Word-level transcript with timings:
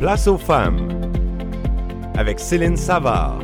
Place 0.00 0.28
aux 0.28 0.38
femmes 0.38 1.10
avec 2.16 2.38
Céline 2.38 2.76
Savard. 2.76 3.40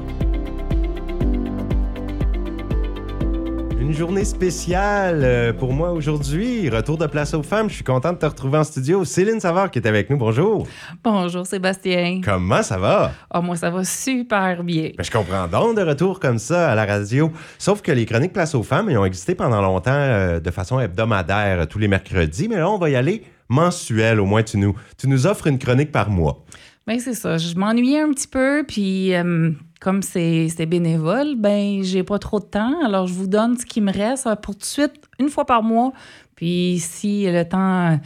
Une 3.77 3.93
journée 3.93 4.25
spéciale 4.25 5.23
euh, 5.25 5.53
pour 5.53 5.73
moi 5.73 5.91
aujourd'hui. 5.91 6.69
Retour 6.71 6.97
de 6.97 7.07
Place 7.07 7.35
aux 7.35 7.43
femmes. 7.43 7.69
Je 7.69 7.75
suis 7.75 7.85
content 7.85 8.13
de 8.13 8.19
te 8.19 8.27
retrouver 8.27 8.59
en 8.59 8.63
studio. 8.63 9.05
Céline 9.05 9.41
Savard 9.41 9.73
qui 9.73 9.81
est 9.81 9.89
avec 9.89 10.09
nous. 10.11 10.17
Bonjour. 10.17 10.65
Bonjour 11.03 11.45
Sébastien. 11.45 12.21
Comment 12.25 12.63
ça 12.63 12.79
va? 12.79 13.11
Oh, 13.35 13.43
moi, 13.43 13.57
ça 13.57 13.71
va 13.71 13.83
super 13.83 14.63
bien. 14.63 14.91
Ben, 14.97 15.03
je 15.03 15.11
comprends 15.11 15.49
donc 15.49 15.77
de 15.77 15.83
retour 15.83 16.21
comme 16.21 16.39
ça 16.39 16.71
à 16.71 16.77
la 16.77 16.87
radio. 16.87 17.33
Sauf 17.59 17.83
que 17.83 17.91
les 17.91 18.07
chroniques 18.07 18.33
Place 18.33 18.55
aux 18.55 18.63
femmes, 18.63 18.91
ils 18.91 18.97
ont 18.97 19.05
existé 19.05 19.35
pendant 19.35 19.61
longtemps 19.61 19.91
euh, 19.93 20.39
de 20.39 20.51
façon 20.53 20.79
hebdomadaire 20.79 21.63
euh, 21.63 21.67
tous 21.67 21.81
les 21.81 21.89
mercredis. 21.89 22.47
Mais 22.47 22.59
là, 22.59 22.71
on 22.71 22.79
va 22.79 22.91
y 22.91 22.95
aller 22.95 23.25
mensuel. 23.49 24.21
Au 24.21 24.27
moins, 24.27 24.43
tu 24.43 24.57
nous, 24.59 24.75
tu 24.99 25.09
nous 25.09 25.27
offres 25.27 25.47
une 25.47 25.59
chronique 25.59 25.93
par 25.93 26.11
mois. 26.11 26.45
Ben, 26.87 26.99
c'est 27.01 27.15
ça. 27.15 27.39
Je 27.39 27.55
m'ennuyais 27.55 28.01
un 28.01 28.11
petit 28.11 28.29
peu, 28.29 28.65
puis 28.67 29.15
euh, 29.15 29.51
comme 29.81 30.03
c'est 30.03 30.49
c'est 30.55 30.67
bénévole, 30.67 31.35
ben, 31.37 31.83
j'ai 31.83 32.03
pas 32.03 32.19
trop 32.19 32.41
de 32.41 32.45
temps. 32.45 32.85
Alors, 32.85 33.07
je 33.07 33.15
vous 33.15 33.27
donne 33.27 33.57
ce 33.57 33.65
qui 33.65 33.81
me 33.81 33.93
reste 33.93 34.27
euh, 34.27 34.37
pour 34.37 34.55
tout 34.55 34.61
de 34.61 34.65
suite, 34.65 34.93
une 35.19 35.31
fois 35.31 35.47
par 35.47 35.63
mois. 35.63 35.93
Puis, 36.37 36.79
si 36.81 37.25
le 37.31 37.45
temps 37.45 37.93
euh, 37.93 37.97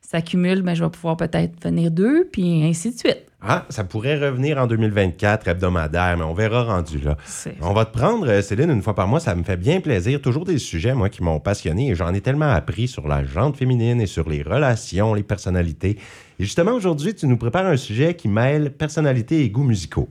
s'accumule, 0.00 0.62
ben, 0.62 0.74
je 0.74 0.82
vais 0.82 0.90
pouvoir 0.90 1.16
peut-être 1.16 1.62
venir 1.62 1.90
deux, 1.90 2.28
puis 2.32 2.64
ainsi 2.64 2.92
de 2.92 2.98
suite. 2.98 3.31
Ah, 3.44 3.66
ça 3.70 3.82
pourrait 3.84 4.18
revenir 4.18 4.58
en 4.58 4.66
2024, 4.68 5.48
hebdomadaire, 5.48 6.16
mais 6.16 6.22
on 6.24 6.32
verra 6.34 6.62
rendu 6.62 6.98
là. 7.00 7.16
On 7.60 7.72
va 7.72 7.84
te 7.84 7.92
prendre, 7.96 8.28
euh, 8.28 8.40
Céline, 8.40 8.70
une 8.70 8.82
fois 8.82 8.94
par 8.94 9.08
mois. 9.08 9.18
Ça 9.20 9.34
me 9.34 9.42
fait 9.42 9.56
bien 9.56 9.80
plaisir. 9.80 10.20
Toujours 10.20 10.44
des 10.44 10.58
sujets, 10.58 10.94
moi, 10.94 11.08
qui 11.08 11.22
m'ont 11.24 11.40
passionné 11.40 11.90
et 11.90 11.94
j'en 11.96 12.14
ai 12.14 12.20
tellement 12.20 12.50
appris 12.50 12.86
sur 12.86 13.08
la 13.08 13.24
jante 13.24 13.56
féminine 13.56 14.00
et 14.00 14.06
sur 14.06 14.28
les 14.28 14.42
relations, 14.42 15.12
les 15.14 15.24
personnalités. 15.24 15.98
Et 16.38 16.44
justement, 16.44 16.72
aujourd'hui, 16.72 17.14
tu 17.14 17.26
nous 17.26 17.36
prépares 17.36 17.66
un 17.66 17.76
sujet 17.76 18.14
qui 18.14 18.28
mêle 18.28 18.70
personnalité 18.72 19.42
et 19.44 19.50
goûts 19.50 19.64
musicaux. 19.64 20.08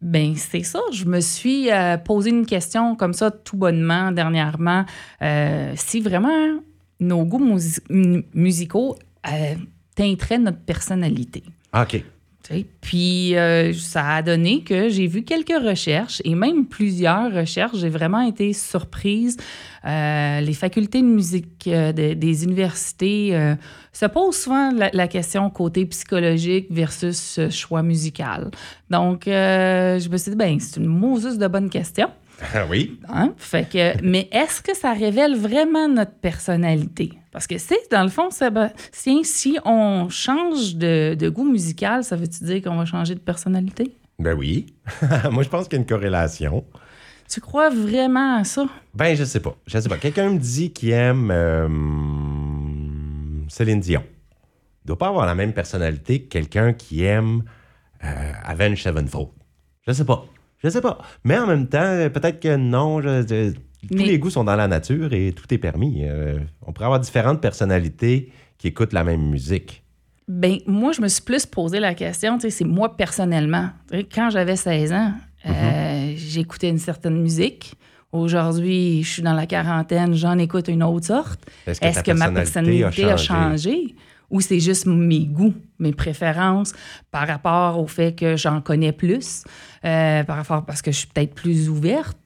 Ben 0.00 0.34
c'est 0.36 0.62
ça. 0.62 0.78
Je 0.92 1.06
me 1.06 1.20
suis 1.20 1.72
euh, 1.72 1.96
posé 1.96 2.30
une 2.30 2.46
question 2.46 2.94
comme 2.94 3.14
ça 3.14 3.30
tout 3.32 3.56
bonnement 3.56 4.12
dernièrement. 4.12 4.84
Euh, 5.22 5.72
si 5.74 6.00
vraiment 6.00 6.60
nos 7.00 7.24
goûts 7.24 7.40
musi- 7.44 7.80
mu- 7.90 8.24
musicaux 8.34 8.96
euh, 9.26 9.54
teinteraient 9.96 10.38
notre 10.38 10.58
personnalité. 10.60 11.42
Ah, 11.72 11.82
OK. 11.82 12.04
Puis 12.80 13.36
euh, 13.36 13.72
ça 13.74 14.06
a 14.16 14.22
donné 14.22 14.62
que 14.62 14.88
j'ai 14.88 15.06
vu 15.06 15.22
quelques 15.22 15.58
recherches 15.62 16.22
et 16.24 16.34
même 16.34 16.66
plusieurs 16.66 17.32
recherches. 17.32 17.76
J'ai 17.78 17.88
vraiment 17.88 18.22
été 18.22 18.52
surprise. 18.52 19.36
Euh, 19.84 20.40
les 20.40 20.54
facultés 20.54 21.00
de 21.02 21.06
musique 21.06 21.66
euh, 21.68 21.92
de- 21.92 22.14
des 22.14 22.44
universités 22.44 23.38
se 23.92 24.06
posent 24.06 24.36
souvent 24.36 24.70
la, 24.72 24.90
la 24.92 25.08
question 25.08 25.48
côté 25.50 25.84
psychologique 25.86 26.66
versus 26.70 27.38
choix 27.50 27.82
musical. 27.82 28.50
Donc, 28.90 29.22
je 29.26 30.08
me 30.08 30.16
suis 30.16 30.30
dit, 30.30 30.36
ben, 30.36 30.58
c'est 30.60 30.80
une 30.80 30.86
Moses 30.86 31.38
de 31.38 31.46
bonne 31.48 31.68
question. 31.70 32.08
Ah 32.54 32.64
oui. 32.70 32.98
Hein? 33.08 33.34
Fait 33.36 33.68
que, 33.68 34.00
mais 34.02 34.28
est-ce 34.32 34.62
que 34.62 34.76
ça 34.76 34.92
révèle 34.92 35.36
vraiment 35.36 35.88
notre 35.88 36.14
personnalité? 36.14 37.12
Parce 37.38 37.46
que 37.46 37.56
c'est, 37.58 37.88
dans 37.92 38.02
le 38.02 38.08
fond, 38.08 38.30
Sébastien, 38.32 39.20
si 39.22 39.60
on 39.64 40.08
change 40.08 40.74
de, 40.74 41.14
de 41.14 41.28
goût 41.28 41.44
musical, 41.48 42.02
ça 42.02 42.16
veut-tu 42.16 42.42
dire 42.42 42.60
qu'on 42.62 42.74
va 42.76 42.84
changer 42.84 43.14
de 43.14 43.20
personnalité? 43.20 43.92
Ben 44.18 44.34
oui. 44.36 44.66
moi, 45.30 45.44
je 45.44 45.48
pense 45.48 45.68
qu'il 45.68 45.74
y 45.74 45.76
a 45.78 45.82
une 45.82 45.86
corrélation. 45.86 46.64
Tu 47.30 47.40
crois 47.40 47.70
vraiment 47.70 48.38
à 48.38 48.42
ça? 48.42 48.66
Ben, 48.92 49.16
je 49.16 49.22
sais 49.22 49.38
pas. 49.38 49.54
Je 49.68 49.78
sais 49.78 49.88
pas. 49.88 49.98
Quelqu'un 49.98 50.30
me 50.30 50.38
dit 50.40 50.72
qu'il 50.72 50.90
aime 50.90 51.30
euh, 51.30 51.68
Céline 53.48 53.78
Dion. 53.78 54.02
Il 54.84 54.88
doit 54.88 54.98
pas 54.98 55.06
avoir 55.06 55.24
la 55.24 55.36
même 55.36 55.52
personnalité 55.52 56.22
que 56.22 56.28
quelqu'un 56.30 56.72
qui 56.72 57.04
aime 57.04 57.44
euh, 58.02 58.32
Avenged 58.46 58.78
Sevenfold. 58.78 59.28
Je 59.86 59.92
sais 59.92 60.04
pas. 60.04 60.26
Je 60.64 60.70
sais 60.70 60.80
pas. 60.80 60.98
Mais 61.22 61.38
en 61.38 61.46
même 61.46 61.68
temps, 61.68 62.08
peut-être 62.12 62.40
que 62.40 62.56
non. 62.56 63.00
je- 63.00 63.24
je- 63.28 63.52
tous 63.86 63.94
Mais- 63.94 64.04
les 64.04 64.18
goûts 64.18 64.30
sont 64.30 64.44
dans 64.44 64.56
la 64.56 64.68
nature 64.68 65.12
et 65.12 65.32
tout 65.32 65.52
est 65.52 65.58
permis. 65.58 66.02
Euh, 66.04 66.38
on 66.66 66.72
pourrait 66.72 66.86
avoir 66.86 67.00
différentes 67.00 67.40
personnalités 67.40 68.32
qui 68.58 68.68
écoutent 68.68 68.92
la 68.92 69.04
même 69.04 69.22
musique. 69.22 69.82
Ben, 70.26 70.58
moi, 70.66 70.92
je 70.92 71.00
me 71.00 71.08
suis 71.08 71.22
plus 71.22 71.46
posé 71.46 71.80
la 71.80 71.94
question, 71.94 72.38
c'est 72.38 72.64
moi 72.64 72.96
personnellement. 72.96 73.70
Quand 74.12 74.28
j'avais 74.30 74.56
16 74.56 74.92
ans, 74.92 75.12
euh, 75.46 76.12
j'écoutais 76.16 76.68
une 76.68 76.78
certaine 76.78 77.22
musique. 77.22 77.74
Aujourd'hui, 78.12 79.02
je 79.02 79.10
suis 79.10 79.22
dans 79.22 79.32
la 79.34 79.46
quarantaine, 79.46 80.14
j'en 80.14 80.38
écoute 80.38 80.68
une 80.68 80.82
autre 80.82 81.06
sorte. 81.06 81.40
Est-ce 81.66 82.02
que 82.02 82.12
ma 82.12 82.30
personnalité 82.30 83.04
a 83.04 83.16
changé? 83.16 83.94
Ou 84.30 84.42
c'est 84.42 84.60
juste 84.60 84.84
mes 84.84 85.24
goûts, 85.24 85.54
mes 85.78 85.92
préférences 85.92 86.74
par 87.10 87.26
rapport 87.26 87.78
au 87.80 87.86
fait 87.86 88.14
que 88.14 88.36
j'en 88.36 88.60
connais 88.60 88.92
plus, 88.92 89.44
euh, 89.86 90.22
par 90.24 90.36
rapport 90.36 90.66
parce 90.66 90.82
que 90.82 90.92
je 90.92 90.98
suis 90.98 91.06
peut-être 91.06 91.34
plus 91.34 91.70
ouverte? 91.70 92.18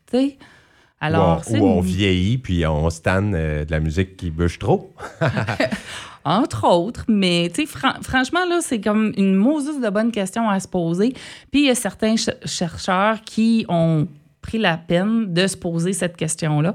Alors, 1.03 1.43
ou 1.51 1.57
on, 1.57 1.81
vieillit 1.81 2.39
puis 2.39 2.65
on 2.67 2.89
stan 2.91 3.33
euh, 3.35 3.65
de 3.65 3.71
la 3.71 3.81
musique 3.81 4.17
qui 4.17 4.31
bûche 4.31 4.59
trop. 4.59 4.95
Entre 6.25 6.65
autres, 6.69 7.05
mais 7.09 7.51
tu 7.53 7.63
sais, 7.63 7.67
fran- 7.67 8.01
franchement, 8.01 8.45
là, 8.49 8.61
c'est 8.61 8.81
comme 8.81 9.13
une 9.17 9.35
Moses 9.35 9.81
de 9.81 9.91
bonnes 9.91 10.13
questions 10.13 10.49
à 10.49 10.61
se 10.61 10.69
poser. 10.69 11.13
Puis 11.51 11.63
il 11.63 11.67
y 11.67 11.71
a 11.71 11.75
certains 11.75 12.17
ch- 12.17 12.37
chercheurs 12.45 13.21
qui 13.23 13.67
ont 13.69 14.07
pris 14.41 14.59
la 14.59 14.77
peine 14.77 15.33
de 15.35 15.47
se 15.49 15.57
poser 15.57 15.93
cette 15.93 16.17
question-là 16.17 16.75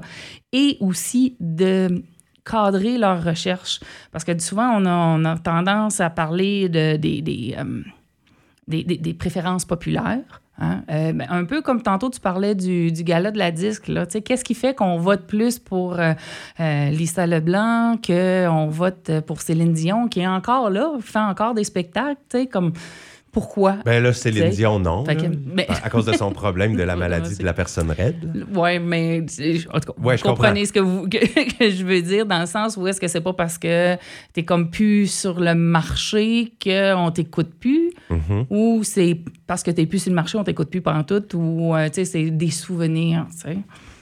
et 0.52 0.76
aussi 0.80 1.36
de 1.40 2.02
cadrer 2.44 2.98
leurs 2.98 3.24
recherches. 3.24 3.80
Parce 4.12 4.24
que 4.24 4.38
souvent, 4.38 4.70
on 4.80 4.84
a, 4.84 4.90
on 5.18 5.24
a 5.24 5.38
tendance 5.38 6.00
à 6.00 6.10
parler 6.10 6.68
de, 6.68 6.96
des, 6.96 7.22
des, 7.22 7.54
euh, 7.58 7.82
des, 8.68 8.84
des- 8.84 9.14
préférences 9.14 9.64
populaires. 9.64 10.04
hein. 10.58 10.82
Euh, 10.90 11.12
ben, 11.12 11.26
un 11.30 11.44
peu 11.44 11.62
comme 11.62 11.82
tantôt 11.82 12.10
tu 12.10 12.20
parlais 12.20 12.54
du, 12.54 12.90
du 12.92 13.04
gala 13.04 13.30
de 13.30 13.38
la 13.38 13.50
disque. 13.52 13.90
Qu'est-ce 14.24 14.44
qui 14.44 14.54
fait 14.54 14.74
qu'on 14.74 14.98
vote 14.98 15.26
plus 15.26 15.58
pour 15.58 15.98
euh, 15.98 16.14
euh, 16.60 16.90
Lisa 16.90 17.26
Leblanc, 17.26 17.96
qu'on 18.04 18.66
vote 18.66 19.20
pour 19.26 19.40
Céline 19.40 19.72
Dion, 19.72 20.08
qui 20.08 20.20
est 20.20 20.26
encore 20.26 20.68
là, 20.70 20.90
fait 21.00 21.18
encore 21.20 21.54
des 21.54 21.64
spectacles? 21.64 22.20
Comme, 22.52 22.72
pourquoi? 23.32 23.76
Ben 23.84 24.02
là, 24.02 24.12
Céline. 24.12 24.50
Dion, 24.50 24.78
non. 24.78 25.04
Que- 25.04 25.12
mais- 25.54 25.66
À 25.82 25.90
cause 25.90 26.06
de 26.06 26.12
son 26.12 26.32
problème 26.32 26.76
de 26.76 26.82
la 26.82 26.96
maladie 27.04 27.36
de 27.36 27.44
la 27.44 27.52
personne 27.52 27.90
raide. 27.90 28.46
Oui, 28.54 28.78
mais 28.78 29.20
en 29.72 29.80
tout 29.80 29.92
cas, 29.92 30.02
Ouais, 30.02 30.14
vous 30.14 30.18
je 30.18 30.22
comprenez 30.24 30.64
ce 30.66 30.72
que, 30.72 30.80
vous, 30.80 31.08
que, 31.08 31.18
que 31.58 31.70
je 31.70 31.84
veux 31.84 32.02
dire 32.02 32.26
dans 32.26 32.40
le 32.40 32.46
sens 32.46 32.76
où 32.76 32.86
est-ce 32.86 33.00
que 33.00 33.08
c'est 33.08 33.20
pas 33.20 33.32
parce 33.32 33.58
que 33.58 33.94
tu 34.34 34.40
es 34.40 34.44
comme 34.44 34.70
plus 34.70 35.06
sur 35.06 35.40
le 35.40 35.54
marché 35.54 36.52
qu'on 36.62 37.10
t'écoute 37.12 37.50
plus 37.58 37.90
Mhm. 38.10 38.46
ou 38.50 38.80
c'est 38.84 39.18
parce 39.46 39.62
que 39.62 39.70
tu 39.70 39.86
plus 39.86 39.98
sur 39.98 40.10
le 40.10 40.14
marché, 40.16 40.38
on 40.38 40.44
t'écoute 40.44 40.70
plus 40.70 40.82
tout 41.06 41.36
ou 41.36 41.74
euh, 41.74 41.86
tu 41.88 41.94
sais, 41.94 42.04
c'est 42.04 42.30
des 42.30 42.50
souvenirs, 42.50 43.26
tu 43.30 43.38
sais. 43.50 43.58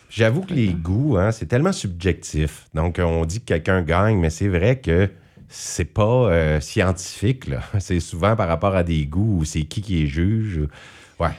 J'avoue 0.08 0.42
que 0.42 0.54
les 0.54 0.68
goûts, 0.68 1.16
hein, 1.18 1.32
c'est 1.32 1.46
tellement 1.46 1.72
subjectif. 1.72 2.66
Donc, 2.74 3.00
on 3.02 3.24
dit 3.24 3.40
que 3.40 3.46
quelqu'un 3.46 3.82
gagne, 3.82 4.18
mais 4.18 4.30
c'est 4.30 4.48
vrai 4.48 4.78
que 4.78 5.10
c'est 5.48 5.92
pas 5.92 6.30
euh, 6.30 6.60
scientifique. 6.60 7.50
C'est 7.78 8.00
souvent 8.00 8.36
par 8.36 8.48
rapport 8.48 8.74
à 8.74 8.82
des 8.82 9.06
goûts 9.06 9.38
ou 9.40 9.44
c'est 9.44 9.62
qui 9.62 9.82
qui 9.82 10.02
est 10.02 10.06
juge. 10.06 10.60
Ouais. 11.18 11.30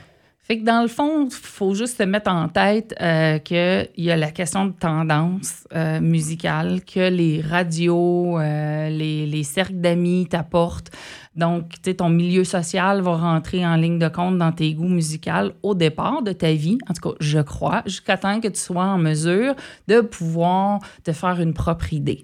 Fait 0.47 0.59
que 0.59 0.63
dans 0.63 0.81
le 0.81 0.87
fond, 0.87 1.25
il 1.25 1.31
faut 1.31 1.73
juste 1.73 1.97
se 1.97 2.03
mettre 2.03 2.31
en 2.31 2.47
tête 2.47 2.95
euh, 3.01 3.37
qu'il 3.39 3.89
y 3.97 4.09
a 4.09 4.15
la 4.15 4.31
question 4.31 4.67
de 4.67 4.71
tendance 4.71 5.67
euh, 5.75 5.99
musicale 5.99 6.85
que 6.85 7.09
les 7.09 7.41
radios, 7.41 8.39
euh, 8.39 8.87
les, 8.87 9.25
les 9.25 9.43
cercles 9.43 9.75
d'amis 9.75 10.25
t'apportent. 10.29 10.89
Donc, 11.35 11.71
tu 11.71 11.79
sais, 11.83 11.95
ton 11.95 12.07
milieu 12.07 12.45
social 12.45 13.01
va 13.01 13.17
rentrer 13.17 13.65
en 13.65 13.75
ligne 13.75 13.99
de 13.99 14.07
compte 14.07 14.37
dans 14.37 14.53
tes 14.53 14.73
goûts 14.73 14.87
musicaux 14.87 15.51
au 15.63 15.75
départ 15.75 16.21
de 16.21 16.31
ta 16.31 16.53
vie, 16.53 16.77
en 16.89 16.93
tout 16.93 17.09
cas, 17.09 17.15
je 17.19 17.39
crois, 17.39 17.83
jusqu'à 17.85 18.15
temps 18.15 18.39
que 18.39 18.47
tu 18.47 18.59
sois 18.61 18.85
en 18.85 18.97
mesure 18.97 19.53
de 19.89 19.99
pouvoir 19.99 20.79
te 21.03 21.11
faire 21.11 21.41
une 21.41 21.53
propre 21.53 21.91
idée. 21.91 22.23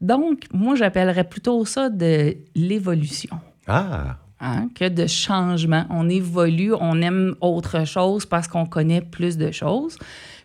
Donc, 0.00 0.44
moi, 0.52 0.74
j'appellerais 0.76 1.24
plutôt 1.24 1.64
ça 1.64 1.90
de 1.90 2.36
l'évolution 2.54 3.38
Ah, 3.66 4.18
hein, 4.40 4.68
que 4.74 4.88
de 4.88 5.06
changement. 5.06 5.84
On 5.90 6.08
évolue, 6.08 6.72
on 6.74 7.00
aime 7.02 7.34
autre 7.40 7.86
chose 7.86 8.24
parce 8.26 8.48
qu'on 8.48 8.66
connaît 8.66 9.02
plus 9.02 9.36
de 9.36 9.50
choses. 9.50 9.98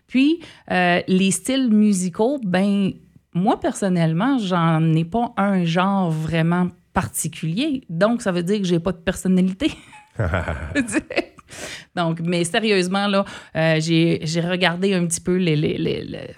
Puis, 0.06 0.40
euh, 0.70 1.00
les 1.08 1.30
styles 1.30 1.70
musicaux, 1.70 2.38
ben, 2.44 2.92
moi, 3.34 3.58
personnellement, 3.58 4.38
j'en 4.38 4.92
ai 4.94 5.04
pas 5.04 5.32
un 5.36 5.64
genre 5.64 6.10
vraiment 6.10 6.68
particulier. 6.92 7.82
Donc, 7.90 8.22
ça 8.22 8.32
veut 8.32 8.42
dire 8.42 8.58
que 8.58 8.64
j'ai 8.64 8.78
pas 8.80 8.92
de 8.92 8.98
personnalité. 8.98 9.70
Donc, 11.94 12.20
mais 12.20 12.44
sérieusement, 12.44 13.06
là, 13.06 13.24
euh, 13.56 13.76
j'ai 13.80 14.40
regardé 14.40 14.94
un 14.94 15.06
petit 15.06 15.20
peu 15.20 15.36
les, 15.36 15.56
les- 15.56 15.78
les- 15.78 16.02
les- 16.04 16.34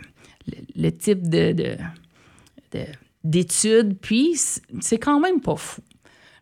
le, 0.46 0.82
le 0.82 0.90
type 0.96 1.28
de, 1.28 1.52
de- 1.52 1.76
de- 2.72 2.86
d'études, 3.28 3.98
puis 4.00 4.36
c'est 4.80 4.98
quand 4.98 5.20
même 5.20 5.40
pas 5.40 5.56
fou. 5.56 5.82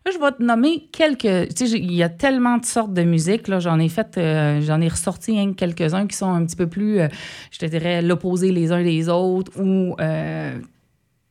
Là, 0.05 0.13
je 0.13 0.19
vais 0.19 0.31
te 0.31 0.41
nommer 0.41 0.87
quelques. 0.93 1.53
Tu 1.53 1.67
sais, 1.67 1.77
il 1.77 1.93
y 1.93 2.01
a 2.01 2.07
tellement 2.07 2.57
de 2.57 2.65
sortes 2.65 2.93
de 2.93 3.03
musique. 3.03 3.49
Là, 3.49 3.59
j'en 3.59 3.77
ai 3.77 3.89
fait, 3.89 4.17
euh, 4.17 4.61
j'en 4.61 4.79
ai 4.79 4.87
ressorti 4.87 5.53
quelques-uns 5.55 6.07
qui 6.07 6.15
sont 6.15 6.29
un 6.29 6.45
petit 6.45 6.55
peu 6.55 6.67
plus, 6.67 7.01
euh, 7.01 7.09
je 7.51 7.59
te 7.59 7.65
dirais, 7.65 8.01
l'opposé 8.01 8.53
les 8.53 8.71
uns 8.71 8.83
des 8.83 9.09
autres 9.09 9.51
ou 9.59 9.97
euh, 9.99 10.57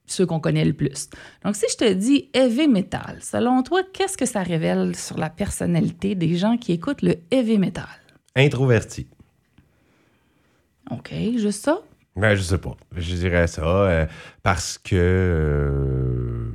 ceux 0.06 0.26
qu'on 0.26 0.40
connaît 0.40 0.66
le 0.66 0.74
plus. 0.74 1.08
Donc, 1.42 1.56
si 1.56 1.64
je 1.70 1.76
te 1.76 1.90
dis 1.90 2.28
heavy 2.34 2.68
metal, 2.68 3.16
selon 3.22 3.62
toi, 3.62 3.80
qu'est-ce 3.94 4.18
que 4.18 4.26
ça 4.26 4.42
révèle 4.42 4.94
sur 4.94 5.16
la 5.16 5.30
personnalité 5.30 6.14
des 6.14 6.36
gens 6.36 6.58
qui 6.58 6.72
écoutent 6.72 7.02
le 7.02 7.14
heavy 7.30 7.56
metal? 7.56 7.88
Introverti. 8.34 9.06
OK, 10.90 11.14
juste 11.38 11.64
ça? 11.64 11.80
Ben, 12.16 12.34
je 12.34 12.42
sais 12.42 12.58
pas. 12.58 12.76
Je 12.96 13.14
dirais 13.14 13.46
ça 13.46 13.62
euh, 13.62 14.06
parce 14.42 14.78
que 14.78 14.96
euh, 14.96 16.50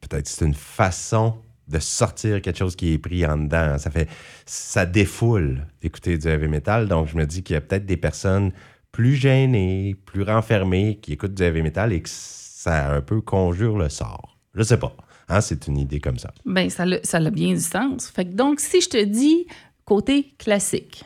peut-être 0.00 0.26
c'est 0.26 0.44
une 0.44 0.54
façon 0.54 1.36
de 1.68 1.78
sortir 1.78 2.40
quelque 2.42 2.58
chose 2.58 2.76
qui 2.76 2.92
est 2.92 2.98
pris 2.98 3.24
en 3.24 3.38
dedans. 3.38 3.78
Ça 3.78 3.90
fait 3.90 4.08
ça 4.44 4.84
défoule 4.84 5.66
d'écouter 5.80 6.18
du 6.18 6.26
heavy 6.26 6.48
metal. 6.48 6.88
Donc 6.88 7.06
je 7.08 7.16
me 7.16 7.24
dis 7.24 7.42
qu'il 7.42 7.54
y 7.54 7.56
a 7.56 7.60
peut-être 7.60 7.86
des 7.86 7.96
personnes 7.96 8.52
plus 8.90 9.14
gênées, 9.14 9.96
plus 10.06 10.22
renfermées 10.22 10.98
qui 11.00 11.12
écoutent 11.12 11.34
du 11.34 11.42
heavy 11.42 11.62
metal 11.62 11.92
et 11.92 12.00
que 12.00 12.08
ça 12.10 12.92
un 12.92 13.00
peu 13.00 13.20
conjure 13.20 13.78
le 13.78 13.88
sort. 13.88 14.38
Je 14.54 14.62
sais 14.62 14.78
pas. 14.78 14.96
Hein, 15.28 15.40
c'est 15.40 15.66
une 15.66 15.78
idée 15.78 16.00
comme 16.00 16.18
ça. 16.18 16.32
Ben 16.44 16.68
ça 16.70 16.84
a, 16.84 17.02
ça 17.02 17.18
a 17.18 17.30
bien 17.30 17.54
du 17.54 17.60
sens. 17.60 18.08
Fait 18.08 18.24
que 18.24 18.32
donc 18.32 18.58
si 18.58 18.80
je 18.80 18.88
te 18.88 19.04
dis 19.04 19.46
côté 19.84 20.34
classique. 20.38 21.04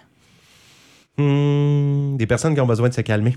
Hmm, 1.18 2.16
des 2.16 2.26
personnes 2.26 2.54
qui 2.54 2.60
ont 2.60 2.66
besoin 2.66 2.88
de 2.88 2.94
se 2.94 3.02
calmer. 3.02 3.36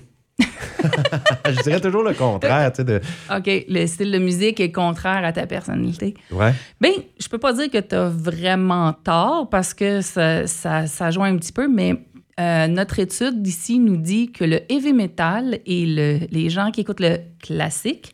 je 1.46 1.62
dirais 1.64 1.80
toujours 1.80 2.04
le 2.04 2.14
contraire, 2.14 2.72
tu 2.72 2.78
sais, 2.78 2.84
de... 2.84 3.02
OK, 3.36 3.66
le 3.70 3.86
style 3.88 4.12
de 4.12 4.20
musique 4.20 4.60
est 4.60 4.72
contraire 4.72 5.24
à 5.24 5.32
ta 5.32 5.46
personnalité. 5.48 6.14
Ouais. 6.32 6.54
Bien, 6.80 6.92
je 7.20 7.28
peux 7.28 7.38
pas 7.38 7.54
dire 7.54 7.70
que 7.70 7.80
tu 7.80 7.96
as 7.96 8.10
vraiment 8.10 8.94
tort 8.94 9.50
parce 9.50 9.74
que 9.74 10.02
ça, 10.02 10.48
ça, 10.48 10.88
ça 10.88 11.12
joint 11.12 11.34
un 11.34 11.38
petit 11.38 11.54
peu, 11.54 11.68
mais 11.68 12.06
euh, 12.40 12.68
notre 12.68 13.00
étude 13.00 13.42
d'ici 13.42 13.80
nous 13.80 13.98
dit 13.98 14.32
que 14.32 14.44
le 14.44 14.62
heavy 14.72 14.94
metal 14.94 15.60
et 15.66 15.86
le, 15.86 16.20
les 16.32 16.50
gens 16.50 16.72
qui 16.72 16.82
écoutent 16.82 17.00
le 17.00 17.18
classique, 17.40 18.14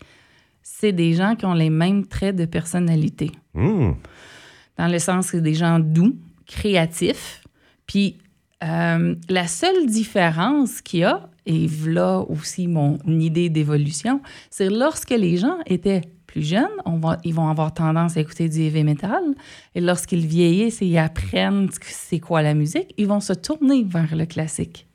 c'est 0.61 0.91
des 0.91 1.13
gens 1.13 1.35
qui 1.35 1.45
ont 1.45 1.53
les 1.53 1.69
mêmes 1.69 2.05
traits 2.05 2.35
de 2.35 2.45
personnalité. 2.45 3.31
Hmm. 3.53 3.91
Dans 4.77 4.87
le 4.87 4.99
sens 4.99 5.25
que 5.25 5.37
c'est 5.37 5.41
des 5.41 5.53
gens 5.53 5.79
doux, 5.79 6.15
créatifs, 6.45 7.43
puis 7.85 8.17
euh, 8.63 9.15
la 9.29 9.47
seule 9.47 9.85
différence 9.85 10.81
qu'il 10.81 11.01
y 11.01 11.03
a, 11.03 11.29
et 11.49 11.65
voilà 11.65 12.19
aussi 12.29 12.67
mon 12.67 12.99
idée 13.07 13.49
d'évolution, 13.49 14.21
c'est 14.51 14.69
lorsque 14.69 15.09
les 15.09 15.35
gens 15.37 15.57
étaient 15.65 16.03
plus 16.27 16.43
jeunes, 16.43 16.67
on 16.85 16.99
va, 16.99 17.17
ils 17.23 17.33
vont 17.33 17.47
avoir 17.47 17.73
tendance 17.73 18.17
à 18.17 18.19
écouter 18.19 18.47
du 18.49 18.61
heavy 18.61 18.83
metal. 18.83 19.23
Et 19.73 19.81
lorsqu'ils 19.81 20.27
vieillissent 20.27 20.83
et 20.83 20.85
ils 20.85 20.97
apprennent 20.99 21.67
c'est 21.81 22.19
quoi 22.19 22.43
la 22.43 22.53
musique, 22.53 22.93
ils 22.97 23.07
vont 23.07 23.19
se 23.19 23.33
tourner 23.33 23.83
vers 23.83 24.15
le 24.15 24.27
classique. 24.27 24.85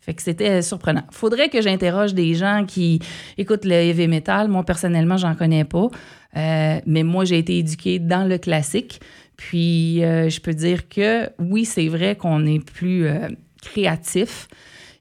Fait 0.00 0.12
que 0.12 0.22
c'était 0.22 0.60
surprenant. 0.60 1.04
Faudrait 1.12 1.48
que 1.48 1.62
j'interroge 1.62 2.14
des 2.14 2.34
gens 2.34 2.64
qui 2.66 2.98
écoutent 3.38 3.64
le 3.64 3.74
heavy 3.74 4.08
metal. 4.08 4.48
Moi, 4.48 4.64
personnellement, 4.64 5.16
j'en 5.16 5.36
connais 5.36 5.64
pas. 5.64 5.88
Euh, 6.36 6.80
mais 6.84 7.04
moi, 7.04 7.24
j'ai 7.24 7.38
été 7.38 7.58
éduquée 7.58 8.00
dans 8.00 8.28
le 8.28 8.38
classique. 8.38 9.00
Puis, 9.36 10.04
euh, 10.04 10.28
je 10.28 10.40
peux 10.40 10.52
dire 10.52 10.88
que 10.88 11.30
oui, 11.38 11.64
c'est 11.64 11.88
vrai 11.88 12.16
qu'on 12.16 12.44
est 12.44 12.62
plus 12.62 13.06
euh, 13.06 13.28
créatif. 13.62 14.48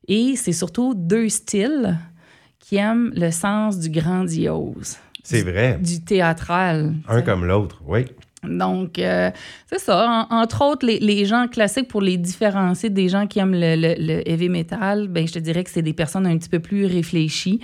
Et 0.07 0.35
c'est 0.35 0.51
surtout 0.53 0.93
deux 0.95 1.29
styles 1.29 1.97
qui 2.59 2.77
aiment 2.77 3.11
le 3.15 3.31
sens 3.31 3.79
du 3.79 3.89
grandiose. 3.89 4.97
C'est 5.23 5.41
vrai. 5.43 5.79
Du 5.81 6.01
théâtral. 6.03 6.93
Un 7.07 7.21
comme 7.21 7.45
l'autre, 7.45 7.81
oui. 7.87 8.05
Donc, 8.43 8.99
euh, 8.99 9.31
c'est 9.67 9.79
ça. 9.79 10.27
En- 10.29 10.35
entre 10.41 10.61
autres, 10.65 10.85
les, 10.85 10.99
les 10.99 11.23
gens 11.25 11.47
classiques, 11.47 11.87
pour 11.87 12.01
les 12.01 12.17
différencier 12.17 12.89
des 12.89 13.07
gens 13.07 13.25
qui 13.25 13.39
aiment 13.39 13.53
le, 13.53 13.75
le- 13.77 13.95
le 13.97 14.29
heavy 14.29 14.49
metal, 14.49 15.07
ben, 15.07 15.25
je 15.25 15.31
te 15.33 15.39
dirais 15.39 15.63
que 15.63 15.69
c'est 15.69 15.81
des 15.81 15.93
personnes 15.93 16.27
un 16.27 16.37
petit 16.37 16.49
peu 16.49 16.59
plus 16.59 16.85
réfléchies. 16.85 17.61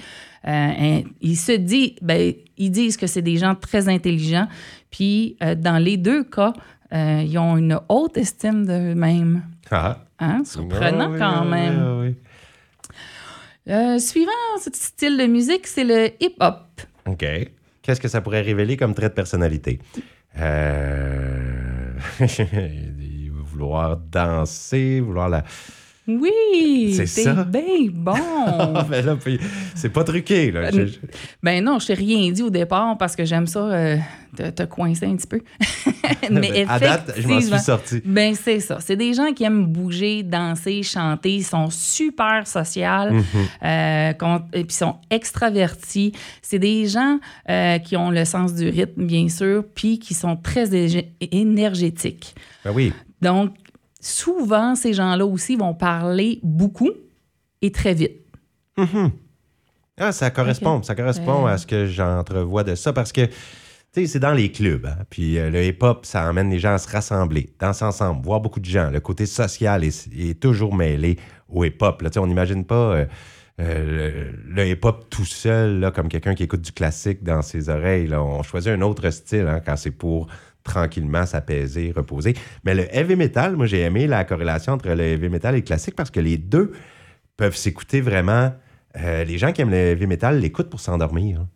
Euh, 0.47 0.49
hein, 0.51 1.01
ils 1.19 1.35
se 1.35 1.51
disent, 1.51 1.95
ben, 2.01 2.33
ils 2.57 2.71
disent 2.71 2.95
que 2.95 3.07
c'est 3.07 3.21
des 3.21 3.35
gens 3.35 3.55
très 3.55 3.89
intelligents. 3.89 4.47
Puis, 4.89 5.35
euh, 5.43 5.53
dans 5.55 5.77
les 5.79 5.97
deux 5.97 6.23
cas, 6.23 6.53
ils 6.93 7.37
ont 7.37 7.57
une 7.57 7.77
haute 7.89 8.17
estime 8.17 8.65
d'eux-mêmes. 8.65 9.43
Ah. 9.69 9.97
Hein? 10.19 10.43
Surprenant 10.45 11.05
Ah 11.05 11.09
oui, 11.11 11.19
quand 11.19 11.41
oui, 11.43 11.49
même. 11.49 11.79
ah 11.81 11.99
oui. 12.01 12.15
Euh, 13.69 13.99
suivant 13.99 14.31
ce 14.61 14.69
style 14.73 15.17
de 15.17 15.25
musique, 15.25 15.67
c'est 15.67 15.83
le 15.83 16.09
hip-hop. 16.19 16.81
OK. 17.05 17.25
Qu'est-ce 17.81 18.01
que 18.01 18.07
ça 18.07 18.21
pourrait 18.21 18.41
révéler 18.41 18.77
comme 18.77 18.93
trait 18.93 19.09
de 19.09 19.13
personnalité? 19.13 19.79
Euh... 20.37 21.93
vouloir 23.43 23.97
danser, 23.97 24.99
vouloir 25.01 25.29
la... 25.29 25.43
Oui, 26.19 26.93
C'est 26.95 27.05
ça? 27.05 27.43
bien 27.43 27.61
bon. 27.91 28.13
Ben 28.89 29.05
là, 29.05 29.15
puis 29.15 29.39
c'est 29.75 29.89
pas 29.89 30.03
truqué, 30.03 30.51
là. 30.51 30.71
Je- 30.71 30.97
Ben 31.43 31.63
non, 31.63 31.79
je 31.79 31.87
t'ai 31.87 31.93
rien 31.93 32.31
dit 32.31 32.41
au 32.41 32.49
départ 32.49 32.97
parce 32.97 33.15
que 33.15 33.25
j'aime 33.25 33.45
ça 33.47 33.59
euh, 33.59 33.97
te, 34.35 34.49
te 34.49 34.63
coincer 34.63 35.05
un 35.05 35.15
petit 35.15 35.27
peu. 35.27 35.41
Mais 36.31 36.65
à 36.67 36.79
date, 36.79 37.13
je 37.17 37.27
m'en 37.27 37.39
suis 37.41 37.59
sorti. 37.59 38.01
Ben 38.05 38.33
c'est 38.35 38.59
ça. 38.59 38.77
C'est 38.79 38.95
des 38.95 39.13
gens 39.13 39.31
qui 39.33 39.43
aiment 39.43 39.65
bouger, 39.65 40.23
danser, 40.23 40.83
chanter. 40.83 41.35
Ils 41.35 41.43
sont 41.43 41.69
super 41.69 42.45
sociaux. 42.47 42.79
Mhm. 43.11 43.23
euh, 43.63 44.11
et 44.53 44.63
puis 44.63 44.67
ils 44.69 44.71
sont 44.73 44.95
extravertis. 45.09 46.13
C'est 46.41 46.59
des 46.59 46.87
gens 46.87 47.19
euh, 47.49 47.77
qui 47.79 47.95
ont 47.97 48.09
le 48.11 48.25
sens 48.25 48.53
du 48.53 48.69
rythme, 48.69 49.05
bien 49.05 49.27
sûr, 49.29 49.63
puis 49.75 49.99
qui 49.99 50.13
sont 50.13 50.35
très 50.35 50.69
énergétiques. 51.31 52.35
Ben 52.63 52.71
oui. 52.73 52.93
Donc, 53.21 53.53
souvent, 53.99 54.75
ces 54.75 54.93
gens-là 54.93 55.25
aussi 55.25 55.55
vont 55.55 55.73
parler 55.73 56.39
beaucoup 56.43 56.91
et 57.61 57.71
très 57.71 57.93
vite. 57.93 58.13
Ah, 59.97 60.11
ça 60.11 60.31
correspond. 60.31 60.81
Ça 60.83 60.95
correspond 60.95 61.45
Euh. 61.45 61.51
à 61.53 61.57
ce 61.57 61.67
que 61.67 61.85
j'entrevois 61.85 62.63
de 62.63 62.75
ça 62.75 62.93
parce 62.93 63.11
que, 63.11 63.25
tu 63.25 63.31
sais, 63.91 64.07
c'est 64.07 64.19
dans 64.19 64.31
les 64.33 64.51
clubs. 64.51 64.85
hein. 64.85 65.03
Puis 65.09 65.37
euh, 65.37 65.49
le 65.49 65.63
hip-hop, 65.65 66.05
ça 66.05 66.25
amène 66.27 66.49
les 66.49 66.59
gens 66.59 66.73
à 66.73 66.77
se 66.77 66.89
rassembler, 66.89 67.49
danser 67.59 67.83
ensemble, 67.83 68.23
voir 68.23 68.39
beaucoup 68.39 68.61
de 68.61 68.65
gens. 68.65 68.89
Le 68.89 69.01
côté 69.01 69.25
social 69.25 69.83
est, 69.83 70.07
est 70.17 70.39
toujours 70.39 70.73
mêlé 70.73 71.17
au 71.49 71.65
hip-hop. 71.65 72.01
on 72.17 72.27
n'imagine 72.27 72.63
pas 72.63 72.75
euh, 72.95 73.05
euh, 73.59 74.31
le, 74.45 74.53
le 74.63 74.67
hip-hop 74.69 75.07
tout 75.09 75.25
seul, 75.25 75.81
là, 75.81 75.91
comme 75.91 76.07
quelqu'un 76.07 76.33
qui 76.33 76.43
écoute 76.43 76.61
du 76.61 76.71
classique 76.71 77.21
dans 77.23 77.41
ses 77.41 77.67
oreilles. 77.67 78.07
là. 78.07 78.23
On 78.23 78.41
choisit 78.41 78.71
un 78.71 78.81
autre 78.81 79.09
style 79.09 79.47
hein, 79.49 79.59
quand 79.65 79.75
c'est 79.75 79.91
pour 79.91 80.27
tranquillement 80.69 81.25
s'apaiser, 81.25 81.91
reposer. 81.95 82.33
Mais 82.63 82.75
le 82.75 82.85
heavy 82.95 83.15
metal, 83.15 83.55
moi, 83.55 83.65
j'ai 83.65 83.81
aimé 83.81 84.07
la 84.07 84.23
corrélation 84.23 84.73
entre 84.73 84.89
le 84.89 85.03
heavy 85.03 85.29
metal 85.29 85.55
et 85.55 85.57
le 85.57 85.63
classique 85.63 85.95
parce 85.95 86.11
que 86.11 86.19
les 86.19 86.37
deux 86.37 86.71
peuvent 87.37 87.55
s'écouter 87.55 88.01
vraiment. 88.01 88.53
Euh, 88.97 89.23
les 89.23 89.37
gens 89.37 89.51
qui 89.51 89.61
aiment 89.61 89.71
le 89.71 89.77
heavy 89.93 90.07
metal 90.07 90.39
l'écoutent 90.39 90.69
pour 90.69 90.79
s'endormir. 90.79 91.41
hein. 91.41 91.47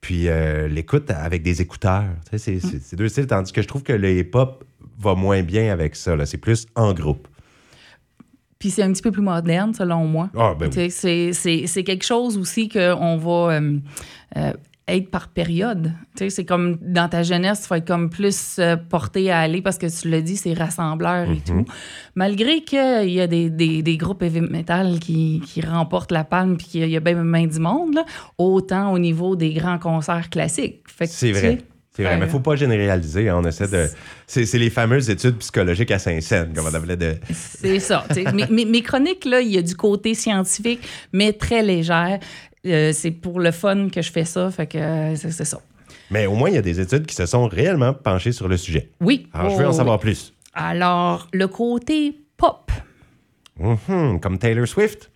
Puis 0.00 0.28
euh, 0.28 0.68
l'écoutent 0.68 1.10
avec 1.10 1.42
des 1.42 1.62
écouteurs. 1.62 2.04
C'est, 2.36 2.58
deux 2.94 3.08
styles. 3.08 3.26
Tandis 3.26 3.52
que 3.52 3.62
je 3.62 3.68
trouve 3.68 3.82
que 3.82 3.94
le 3.94 4.10
hip-hop 4.18 4.64
va 4.98 5.14
moins 5.14 5.42
bien 5.42 5.72
avec 5.72 5.96
ça. 5.96 6.14
là. 6.14 6.26
C'est 6.26 6.38
plus 6.38 6.66
en 6.74 6.92
groupe. 6.92 7.26
Puis 8.58 8.70
c'est 8.70 8.82
un 8.82 8.92
petit 8.92 9.02
peu 9.02 9.10
plus 9.10 9.22
moderne, 9.22 9.74
selon 9.74 10.06
moi. 10.06 10.30
Ah, 10.36 10.54
ben 10.58 10.70
c'est 10.70 11.84
quelque 11.84 12.04
chose 12.04 12.38
aussi 12.38 12.68
qu'on 12.68 13.16
va 13.16 13.54
euh, 13.54 13.78
euh, 14.36 14.52
être 14.86 15.10
par 15.10 15.28
période. 15.28 15.92
Tu 16.16 16.24
sais, 16.24 16.30
C'est 16.30 16.44
comme 16.44 16.76
dans 16.82 17.08
ta 17.08 17.22
jeunesse, 17.22 17.62
tu 17.62 17.68
vas 17.68 17.78
être 17.78 17.86
comme 17.86 18.10
plus 18.10 18.56
euh, 18.58 18.76
porté 18.76 19.30
à 19.30 19.40
aller 19.40 19.62
parce 19.62 19.78
que 19.78 19.86
tu 19.86 20.08
l'as 20.10 20.20
dit, 20.20 20.36
c'est 20.36 20.52
rassembleur 20.52 21.30
et 21.30 21.40
tout. 21.40 21.64
Malgré 22.14 22.62
qu'il 22.62 23.10
y 23.10 23.20
a 23.20 23.26
des, 23.26 23.48
des, 23.50 23.82
des 23.82 23.96
groupes 23.96 24.22
heavy 24.22 24.40
metal 24.42 24.98
qui, 24.98 25.40
qui 25.46 25.60
remportent 25.62 26.12
la 26.12 26.24
palme 26.24 26.56
puis 26.56 26.66
qu'il 26.66 26.88
y 26.88 26.96
a 26.96 27.00
bien 27.00 27.14
même 27.22 27.48
du 27.48 27.58
monde, 27.60 27.94
là, 27.94 28.04
autant 28.38 28.92
au 28.92 28.98
niveau 28.98 29.36
des 29.36 29.54
grands 29.54 29.78
concerts 29.78 30.28
classiques. 30.30 30.82
C'est 31.06 31.32
vrai. 31.32 31.58
C'est 31.96 32.02
vrai, 32.02 32.16
mais 32.16 32.22
euh, 32.24 32.26
il 32.26 32.30
faut 32.32 32.40
pas 32.40 32.56
généraliser. 32.56 33.28
hein. 33.28 33.36
On 33.40 33.44
essaie 33.46 33.68
de. 33.68 33.86
C'est, 34.26 34.52
les 34.58 34.68
fameuses 34.68 35.08
études 35.10 35.36
psychologiques 35.38 35.92
à 35.92 36.00
Saint-Saëns, 36.00 36.52
comme 36.52 36.66
on 36.66 36.74
appelait 36.74 36.96
de. 36.96 37.14
C'est 37.30 37.78
ça. 37.78 38.04
mes- 38.50 38.64
mes 38.64 38.82
chroniques, 38.82 39.24
là, 39.24 39.40
il 39.40 39.52
y 39.54 39.58
a 39.58 39.62
du 39.62 39.76
côté 39.76 40.14
scientifique, 40.14 40.80
mais 41.12 41.32
très 41.32 41.62
légère. 41.62 42.18
Euh, 42.66 42.92
c'est 42.92 43.10
pour 43.10 43.40
le 43.40 43.50
fun 43.50 43.88
que 43.90 44.00
je 44.02 44.10
fais 44.10 44.24
ça, 44.24 44.50
fait 44.50 44.66
que 44.66 44.78
euh, 44.78 45.16
c'est 45.16 45.30
c'est 45.30 45.44
ça. 45.44 45.60
Mais 46.10 46.26
au 46.26 46.34
moins, 46.34 46.48
il 46.50 46.54
y 46.54 46.58
a 46.58 46.62
des 46.62 46.80
études 46.80 47.06
qui 47.06 47.14
se 47.14 47.26
sont 47.26 47.46
réellement 47.48 47.92
penchées 47.94 48.32
sur 48.32 48.48
le 48.48 48.56
sujet. 48.56 48.90
Oui. 49.00 49.26
Alors, 49.32 49.50
je 49.50 49.56
veux 49.56 49.66
en 49.66 49.70
Oh, 49.70 49.72
savoir 49.72 49.96
oui. 49.96 50.02
plus. 50.02 50.32
Alors, 50.54 51.28
le 51.32 51.48
côté 51.48 52.14
pop. 52.36 52.70
Mhm, 53.58 54.20
comme 54.20 54.38
Taylor 54.38 54.66
Swift. 54.66 55.10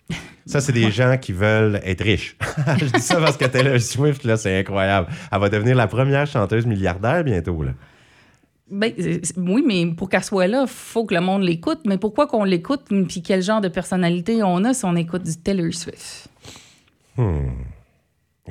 Ça, 0.45 0.61
c'est 0.61 0.71
des 0.71 0.89
gens 0.99 1.17
qui 1.17 1.31
veulent 1.33 1.79
être 1.83 2.03
riches. 2.03 2.35
je 2.79 2.85
dis 2.85 3.01
ça 3.01 3.17
parce 3.17 3.37
que 3.37 3.45
Taylor 3.45 3.79
Swift, 3.79 4.23
là, 4.23 4.37
c'est 4.37 4.59
incroyable. 4.59 5.07
Elle 5.31 5.39
va 5.39 5.49
devenir 5.49 5.75
la 5.75 5.87
première 5.87 6.25
chanteuse 6.27 6.65
milliardaire 6.65 7.23
bientôt. 7.23 7.61
Là. 7.63 7.71
Ben, 8.71 8.91
c'est- 8.97 9.37
oui, 9.37 9.63
mais 9.65 9.85
pour 9.95 10.09
qu'elle 10.09 10.23
soit 10.23 10.47
là, 10.47 10.63
il 10.67 10.69
faut 10.69 11.05
que 11.05 11.13
le 11.15 11.21
monde 11.21 11.43
l'écoute. 11.43 11.79
Mais 11.85 11.97
pourquoi 11.97 12.27
qu'on 12.27 12.43
l'écoute, 12.43 12.81
puis 13.07 13.21
quel 13.21 13.41
genre 13.43 13.61
de 13.61 13.67
personnalité 13.67 14.41
on 14.43 14.63
a 14.63 14.73
si 14.73 14.85
on 14.85 14.95
écoute 14.95 15.23
du 15.23 15.35
Taylor 15.37 15.73
Swift? 15.73 16.27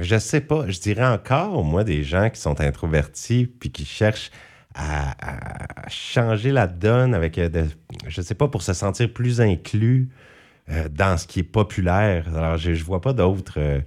Je 0.00 0.18
sais 0.18 0.40
pas. 0.40 0.68
Je 0.68 0.78
dirais 0.80 1.06
encore, 1.06 1.64
moi, 1.64 1.84
des 1.84 2.04
gens 2.04 2.30
qui 2.30 2.40
sont 2.40 2.60
introvertis 2.60 3.46
puis 3.46 3.70
qui 3.70 3.84
cherchent 3.84 4.30
à, 4.74 5.84
à 5.84 5.88
changer 5.88 6.52
la 6.52 6.66
donne 6.66 7.14
avec, 7.14 7.36
euh, 7.38 7.48
de- 7.48 7.66
je 8.06 8.20
sais 8.22 8.34
pas, 8.34 8.48
pour 8.48 8.62
se 8.62 8.72
sentir 8.74 9.12
plus 9.12 9.40
inclus 9.40 10.08
euh, 10.70 10.88
dans 10.88 11.16
ce 11.16 11.26
qui 11.26 11.40
est 11.40 11.44
populaire. 11.44 12.26
Alors, 12.36 12.56
je, 12.58 12.74
je 12.74 12.84
vois 12.84 13.00
pas 13.00 13.12
d'autres. 13.12 13.54
euh, 13.58 13.80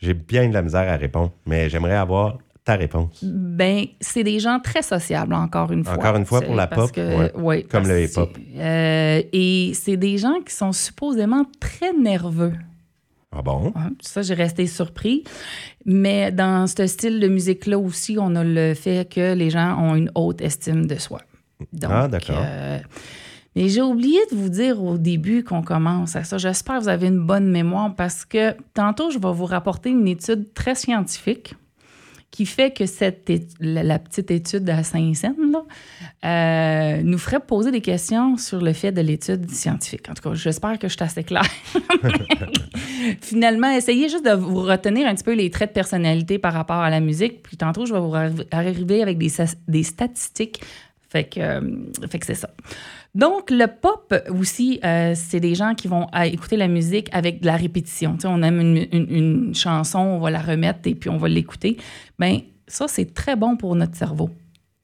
J'ai 0.00 0.14
bien 0.14 0.48
de 0.48 0.52
la 0.54 0.62
misère 0.62 0.92
à 0.92 0.96
répondre, 0.96 1.32
mais 1.46 1.70
j'aimerais 1.70 1.94
avoir 1.96 2.38
ta 2.64 2.74
réponse. 2.76 3.24
Ben, 3.24 3.86
c'est 4.00 4.24
des 4.24 4.38
gens 4.40 4.60
très 4.60 4.82
sociables, 4.82 5.32
encore 5.32 5.72
une 5.72 5.84
fois. 5.84 5.94
Encore 5.94 6.16
une 6.16 6.26
fois, 6.26 6.42
pour 6.42 6.54
la 6.56 6.66
pop, 6.66 6.92
que- 6.92 7.16
ouais. 7.16 7.32
ouais, 7.36 7.62
Comme 7.62 7.86
le 7.88 8.02
hip-hop. 8.04 8.36
euh, 8.56 9.22
et 9.32 9.72
c'est 9.74 9.96
des 9.96 10.18
gens 10.18 10.40
qui 10.44 10.52
sont 10.54 10.72
supposément 10.72 11.44
très 11.60 11.92
nerveux. 11.94 12.52
Ah 13.30 13.42
bon? 13.42 13.72
Ça, 14.00 14.22
j'ai 14.22 14.34
resté 14.34 14.66
surpris. 14.66 15.22
Mais 15.84 16.32
dans 16.32 16.66
ce 16.66 16.86
style 16.86 17.20
de 17.20 17.28
musique-là 17.28 17.78
aussi, 17.78 18.16
on 18.18 18.34
a 18.34 18.42
le 18.44 18.74
fait 18.74 19.08
que 19.12 19.34
les 19.34 19.50
gens 19.50 19.78
ont 19.78 19.94
une 19.96 20.10
haute 20.14 20.40
estime 20.40 20.86
de 20.86 20.96
soi. 20.96 21.20
Donc, 21.72 21.90
Ah, 21.92 22.08
d'accord. 22.08 22.38
euh, 22.40 22.78
mais 23.54 23.68
j'ai 23.68 23.82
oublié 23.82 24.18
de 24.30 24.36
vous 24.36 24.48
dire 24.48 24.82
au 24.82 24.96
début 24.96 25.42
qu'on 25.44 25.62
commence 25.62 26.16
à 26.16 26.24
ça. 26.24 26.38
J'espère 26.38 26.78
que 26.78 26.82
vous 26.84 26.88
avez 26.88 27.08
une 27.08 27.26
bonne 27.26 27.50
mémoire 27.50 27.94
parce 27.94 28.24
que 28.24 28.54
tantôt, 28.72 29.10
je 29.10 29.18
vais 29.18 29.32
vous 29.32 29.44
rapporter 29.46 29.90
une 29.90 30.06
étude 30.08 30.54
très 30.54 30.74
scientifique 30.74 31.54
qui 32.30 32.44
fait 32.44 32.70
que 32.72 32.84
cette 32.86 33.30
la, 33.58 33.82
la 33.82 33.98
petite 33.98 34.30
étude 34.30 34.68
à 34.68 34.82
Saint-Saëns 34.84 35.64
euh, 36.26 37.02
nous 37.02 37.16
ferait 37.18 37.40
poser 37.40 37.70
des 37.70 37.80
questions 37.80 38.36
sur 38.36 38.60
le 38.60 38.74
fait 38.74 38.92
de 38.92 39.00
l'étude 39.00 39.50
scientifique. 39.50 40.08
En 40.10 40.14
tout 40.14 40.28
cas, 40.28 40.34
j'espère 40.34 40.78
que 40.78 40.88
je 40.88 40.92
suis 40.92 41.02
assez 41.02 41.24
claire. 41.24 41.48
Finalement, 43.20 43.70
essayez 43.70 44.08
juste 44.08 44.24
de 44.24 44.32
vous 44.32 44.62
retenir 44.62 45.06
un 45.06 45.14
petit 45.14 45.24
peu 45.24 45.34
les 45.34 45.50
traits 45.50 45.70
de 45.70 45.74
personnalité 45.74 46.38
par 46.38 46.52
rapport 46.52 46.76
à 46.76 46.90
la 46.90 47.00
musique. 47.00 47.42
Puis 47.42 47.56
tantôt, 47.56 47.86
je 47.86 47.92
vais 47.92 48.00
vous 48.00 48.12
arri- 48.14 48.46
arriver 48.50 49.02
avec 49.02 49.18
des, 49.18 49.30
des 49.68 49.82
statistiques. 49.82 50.60
Fait 51.10 51.24
que, 51.24 51.40
euh, 51.40 51.60
fait 52.10 52.18
que 52.18 52.26
c'est 52.26 52.34
ça. 52.34 52.50
Donc, 53.14 53.50
le 53.50 53.66
pop 53.66 54.14
aussi, 54.38 54.78
euh, 54.84 55.14
c'est 55.16 55.40
des 55.40 55.54
gens 55.54 55.74
qui 55.74 55.88
vont 55.88 56.06
écouter 56.24 56.56
la 56.56 56.68
musique 56.68 57.08
avec 57.12 57.40
de 57.40 57.46
la 57.46 57.56
répétition. 57.56 58.14
Tu 58.14 58.20
sais, 58.22 58.28
on 58.28 58.42
aime 58.42 58.60
une, 58.60 58.86
une- 58.92 59.14
une 59.14 59.54
chanson, 59.54 59.98
on 60.00 60.18
va 60.20 60.30
la 60.30 60.40
remettre 60.42 60.80
et 60.84 60.94
puis 60.94 61.08
on 61.08 61.16
va 61.16 61.28
l'écouter. 61.28 61.78
Bien, 62.18 62.40
ça, 62.66 62.86
c'est 62.88 63.14
très 63.14 63.36
bon 63.36 63.56
pour 63.56 63.74
notre 63.74 63.96
cerveau. 63.96 64.28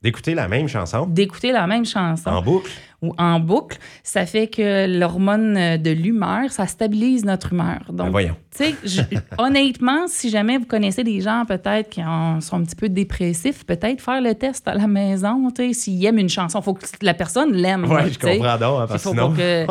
D'écouter 0.02 0.35
la 0.35 0.49
même 0.49 0.68
chanson? 0.68 1.06
D'écouter 1.06 1.52
la 1.52 1.66
même 1.66 1.85
chanson 1.87 2.28
en 2.30 2.42
boucle? 2.42 2.71
Ou 3.05 3.13
en 3.19 3.41
boucle, 3.41 3.79
ça 4.03 4.27
fait 4.27 4.47
que 4.49 4.87
l'hormone 4.99 5.77
de 5.77 5.91
l'humeur, 5.91 6.51
ça 6.51 6.67
stabilise 6.67 7.25
notre 7.25 7.53
humeur. 7.53 7.81
Ben 7.89 7.95
Donc, 8.05 8.11
voyons. 8.11 8.37
tu 8.57 8.65
sais, 8.65 8.75
je- 8.85 9.03
honnêtement, 9.39 10.07
si 10.07 10.31
jamais 10.31 10.59
vous 10.59 10.65
connaissez 10.67 11.05
des 11.05 11.21
gens 11.21 11.45
peut-être 11.47 11.91
qui 11.91 12.03
en 12.05 12.41
sont 12.41 12.57
un 12.57 12.65
petit 12.65 12.77
peu 12.77 12.89
dépressifs, 12.89 13.65
peut-être 13.65 14.01
faire 14.01 14.21
le 14.21 14.35
test 14.35 14.67
à 14.69 14.75
la 14.75 14.87
maison, 14.87 15.51
tu 15.51 15.67
sais, 15.69 15.73
s'ils 15.73 16.05
aiment 16.07 16.19
une 16.19 16.29
chanson, 16.29 16.61
il 16.61 16.65
faut 16.65 16.75
que 16.75 16.85
la 17.03 17.15
personne 17.15 17.53
l'aime. 17.53 17.85
Oui, 17.89 18.13
je 18.13 18.19
comprends 18.19 18.59
donc, 18.59 18.81
hein, 18.83 18.87
parce 18.89 19.03
faut 19.03 19.11
sinon... 19.11 19.33
que- 19.33 19.67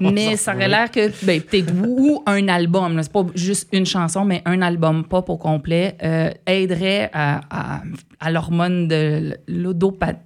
Mais 0.00 0.36
ça 0.36 0.54
aurait 0.54 0.68
l'air 0.68 0.90
que, 0.90 1.10
ben, 1.24 1.40
peut-être, 1.40 1.72
ou 1.86 2.22
un 2.26 2.48
album, 2.48 3.00
c'est 3.02 3.12
pas 3.12 3.26
juste 3.34 3.68
une 3.72 3.86
chanson, 3.86 4.24
mais 4.24 4.42
un 4.44 4.62
album 4.62 5.04
pop 5.04 5.28
au 5.28 5.36
complet, 5.36 5.96
euh, 6.02 6.30
aiderait 6.46 7.10
à, 7.12 7.40
à- 7.50 7.82
à 8.20 8.30
l'hormone 8.30 8.88
de 8.88 9.36
l'odopa- 9.48 10.16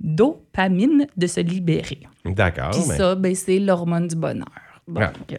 dopamine 0.00 1.06
de 1.16 1.26
se 1.26 1.40
libérer. 1.40 2.00
D'accord, 2.24 2.70
Puis 2.70 2.82
mais... 2.88 2.96
ça, 2.96 3.14
ben, 3.14 3.34
c'est 3.34 3.58
l'hormone 3.58 4.08
du 4.08 4.16
bonheur. 4.16 4.46
Donc, 4.86 5.02
Ah. 5.34 5.36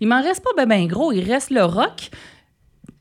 il 0.00 0.08
m'en 0.08 0.22
reste 0.22 0.42
pas 0.42 0.50
ben, 0.56 0.68
ben 0.68 0.86
gros. 0.86 1.12
Il 1.12 1.30
reste 1.30 1.50
le 1.50 1.64
rock. 1.64 2.10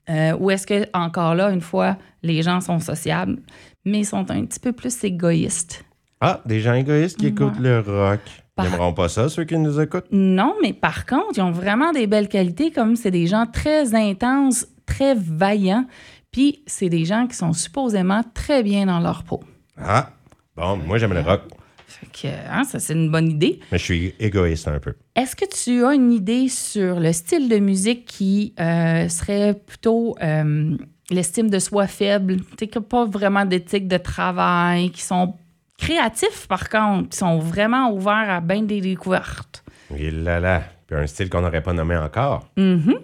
Euh, 0.10 0.36
ou 0.40 0.50
est-ce 0.50 0.66
que, 0.66 0.86
encore 0.94 1.36
là, 1.36 1.52
une 1.52 1.62
fois, 1.62 1.98
les 2.24 2.42
gens 2.42 2.62
sont 2.62 2.80
sociables, 2.80 3.38
mais 3.86 4.04
sont 4.04 4.30
un 4.32 4.44
petit 4.46 4.60
peu 4.60 4.72
plus 4.72 5.04
égoïstes? 5.04 5.86
Ah, 6.20 6.42
des 6.46 6.60
gens 6.62 6.74
égoïstes 6.74 7.18
qui 7.18 7.28
écoutent 7.28 7.60
le 7.60 7.80
rock. 7.80 8.20
Ils 8.58 8.64
n'aimeront 8.64 8.94
pas 8.94 9.08
ça, 9.08 9.30
ceux 9.30 9.46
qui 9.46 9.58
nous 9.58 9.80
écoutent? 9.80 10.08
Non, 10.12 10.56
mais 10.62 10.74
par 10.74 11.06
contre, 11.06 11.38
ils 11.38 11.42
ont 11.42 11.52
vraiment 11.52 11.92
des 11.94 12.08
belles 12.08 12.28
qualités, 12.28 12.72
comme 12.72 12.96
c'est 12.98 13.12
des 13.12 13.28
gens 13.28 13.46
très 13.46 13.94
intenses, 13.96 14.68
très 14.86 15.14
vaillants, 15.16 15.86
puis 16.32 16.62
c'est 16.66 16.90
des 16.90 17.06
gens 17.06 17.26
qui 17.28 17.36
sont 17.38 17.54
supposément 17.54 18.22
très 18.34 18.64
bien 18.64 18.88
dans 18.88 19.00
leur 19.00 19.24
peau. 19.24 19.42
Ah, 19.82 20.12
bon, 20.56 20.78
moi 20.78 20.98
j'aime 20.98 21.14
le 21.14 21.22
rock, 21.22 21.42
Fait 21.88 22.08
que, 22.08 22.28
hein, 22.50 22.64
ça, 22.64 22.80
c'est 22.80 22.94
une 22.94 23.12
bonne 23.12 23.30
idée. 23.32 23.60
mais 23.72 23.78
je 23.78 23.84
suis 23.84 24.16
égoïste 24.20 24.68
un 24.68 24.80
peu. 24.80 24.94
Est-ce 25.16 25.36
que 25.36 25.46
tu 25.46 25.84
as 25.86 25.94
une 25.94 26.12
idée 26.12 26.48
sur 26.50 27.00
le 27.00 27.12
style 27.14 27.50
de 27.50 27.58
musique 27.60 28.06
qui 28.06 28.54
euh, 28.60 29.08
serait 29.10 29.54
plutôt 29.56 30.16
euh, 30.22 30.78
l'estime 31.10 31.50
de 31.50 31.60
soi 31.60 31.88
faible, 31.88 32.38
qui 32.58 32.70
n'a 32.74 32.82
pas 32.82 33.06
vraiment 33.06 33.46
d'éthique 33.46 33.88
de 33.88 33.98
travail, 33.98 34.92
qui 34.92 35.02
sont 35.02 35.36
créatifs 35.78 36.48
par 36.48 36.70
contre, 36.70 37.10
qui 37.10 37.18
sont 37.18 37.40
vraiment 37.40 37.92
ouverts 37.92 38.30
à 38.30 38.42
bien 38.42 38.62
des 38.64 38.82
découvertes? 38.82 39.64
Et 39.98 40.12
là 40.12 40.40
là, 40.40 40.64
puis 40.86 40.96
un 40.96 41.08
style 41.08 41.30
qu'on 41.30 41.42
n'aurait 41.42 41.64
pas 41.64 41.74
nommé 41.74 41.96
encore. 41.98 42.48
Mhm. 42.58 42.96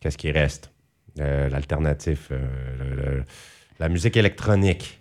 Qu'est-ce 0.00 0.18
qui 0.18 0.30
reste? 0.30 0.70
Euh, 1.20 1.48
L'alternatif, 1.48 2.28
euh, 2.30 2.38
le- 2.78 2.96
le- 3.18 3.24
la 3.80 3.88
musique 3.88 4.16
électronique. 4.16 5.00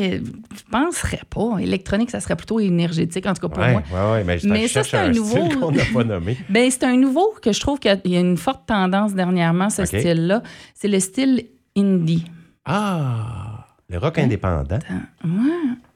Euh, 0.00 0.20
je 0.56 0.62
penserais 0.70 1.20
pas. 1.28 1.58
Électronique, 1.60 2.10
ça 2.10 2.20
serait 2.20 2.36
plutôt 2.36 2.60
énergétique, 2.60 3.26
en 3.26 3.34
tout 3.34 3.42
cas 3.42 3.48
pour 3.48 3.62
Ouais, 3.62 3.72
moi. 3.72 3.82
ouais, 3.92 4.12
ouais, 4.12 4.24
mais 4.24 4.38
Mais 4.44 4.68
ça, 4.68 4.82
c'est 4.84 4.96
un 4.96 5.04
un 5.06 5.12
nouveau- 5.12 5.44
style 5.46 5.58
qu'on 5.58 5.72
n'a 5.72 5.84
pas 5.92 6.04
nommé. 6.04 6.36
Ben, 6.48 6.70
c'est 6.70 6.84
un 6.84 6.96
nouveau 6.96 7.34
que 7.42 7.52
je 7.52 7.60
trouve 7.60 7.78
qu'il 7.78 8.00
y 8.04 8.16
a- 8.16 8.20
une 8.20 8.36
forte 8.36 8.66
tendance 8.66 9.14
dernièrement, 9.14 9.70
ce 9.70 9.84
style-là. 9.84 10.42
C'est 10.74 10.88
le 10.88 11.00
style 11.00 11.46
indie. 11.76 12.24
Ah, 12.64 13.66
le 13.88 13.98
rock 13.98 14.18
indépendant. 14.18 14.78
Ouais, 15.24 15.30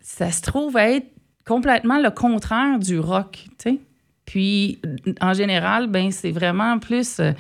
ça 0.01 0.31
se 0.31 0.43
trouve 0.43 0.77
être 0.77 1.07
complètement 1.47 1.99
le 2.01 2.11
contraire 2.11 2.79
du 2.79 2.99
rock, 2.99 3.47
tu 3.59 3.71
sais. 3.71 3.79
Puis, 4.25 4.81
en 5.21 5.33
général, 5.35 5.87
ben 5.87 6.11
c'est 6.11 6.33
vraiment 6.33 6.79
plus... 6.81 7.21
euh, 7.21 7.33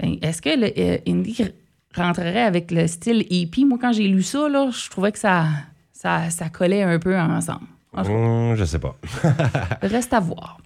ben, 0.00 0.16
Est-ce 0.22 0.40
que 0.40 0.48
le 0.58 0.72
euh, 0.78 0.96
indie 1.06 1.44
rentrerait 1.94 2.40
avec 2.42 2.70
le 2.70 2.86
style 2.86 3.26
hippie? 3.28 3.66
Moi, 3.66 3.76
quand 3.78 3.92
j'ai 3.92 4.08
lu 4.08 4.22
ça, 4.22 4.48
là, 4.48 4.70
je 4.70 4.88
trouvais 4.88 5.12
que 5.12 5.18
ça, 5.18 5.44
ça, 6.02 6.30
ça 6.30 6.48
collait 6.48 6.82
un 6.82 6.98
peu 6.98 7.16
ensemble. 7.16 7.66
En 7.92 8.04
Hum, 8.04 8.56
je 8.56 8.64
sais 8.64 8.80
pas. 8.80 8.96
Reste 9.82 10.12
à 10.12 10.18
voir. 10.18 10.58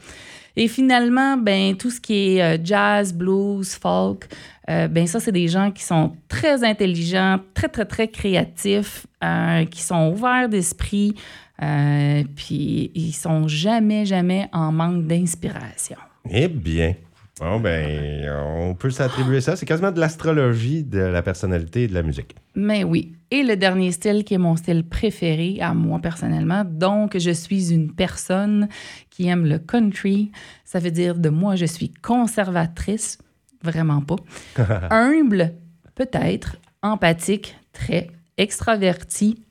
Et 0.57 0.69
finalement, 0.69 1.37
ben, 1.37 1.77
tout 1.77 1.91
ce 1.91 2.01
qui 2.01 2.39
est 2.39 2.43
euh, 2.43 2.59
jazz, 2.63 3.13
blues, 3.13 3.75
folk, 3.75 4.29
euh, 4.71 4.89
ben, 4.89 5.07
ça, 5.07 5.21
c'est 5.21 5.33
des 5.33 5.49
gens 5.49 5.71
qui 5.71 5.83
sont 5.83 6.17
très 6.29 6.65
intelligents, 6.65 7.39
très, 7.53 7.69
très, 7.69 7.85
très 7.85 8.09
créatifs, 8.09 9.07
euh, 9.23 9.67
qui 9.67 9.83
sont 9.83 10.11
ouverts 10.11 10.49
d'esprit, 10.49 11.15
euh, 11.63 12.25
puis 12.35 12.91
ils 12.95 13.13
sont 13.13 13.47
jamais, 13.47 14.07
jamais 14.07 14.49
en 14.53 14.73
manque 14.73 15.07
d'inspiration. 15.07 15.99
Eh 16.31 16.49
bien. 16.49 16.95
Bon, 17.39 17.61
ben, 17.61 18.31
on 18.47 18.75
peut 18.75 18.89
s'attribuer 18.89 19.43
ça. 19.43 19.57
C'est 19.57 19.67
quasiment 19.67 19.93
de 19.93 20.01
l'astrologie 20.01 20.83
de 20.83 21.01
la 21.01 21.21
personnalité 21.21 21.83
et 21.83 21.89
de 21.89 21.95
la 21.95 22.03
musique. 22.03 22.35
Mais 22.55 22.83
oui. 22.83 23.16
Et 23.31 23.43
le 23.43 23.57
dernier 23.57 23.91
style 23.91 24.25
qui 24.25 24.35
est 24.35 24.39
mon 24.39 24.57
style 24.57 24.85
préféré 24.85 25.59
à 25.61 25.75
moi 25.75 25.99
personnellement. 25.99 26.65
Donc, 26.65 27.19
je 27.19 27.31
suis 27.31 27.73
une 27.73 27.93
personne 27.93 28.69
qui 29.11 29.27
aime 29.27 29.47
le 29.47 29.59
country. 29.59 30.31
Ça 30.65 30.79
veut 30.79 30.93
dire 30.93 31.17
de 31.17 31.29
moi, 31.29 31.57
je 31.57 31.67
suis 31.67 31.93
conservatrice. 31.93 33.19
Vraiment 33.63 34.01
pas. 34.01 34.17
Humble, 34.91 35.55
peut-être. 35.95 36.57
Empathique, 36.83 37.57
très. 37.73 38.11
Extraverti. 38.37 39.43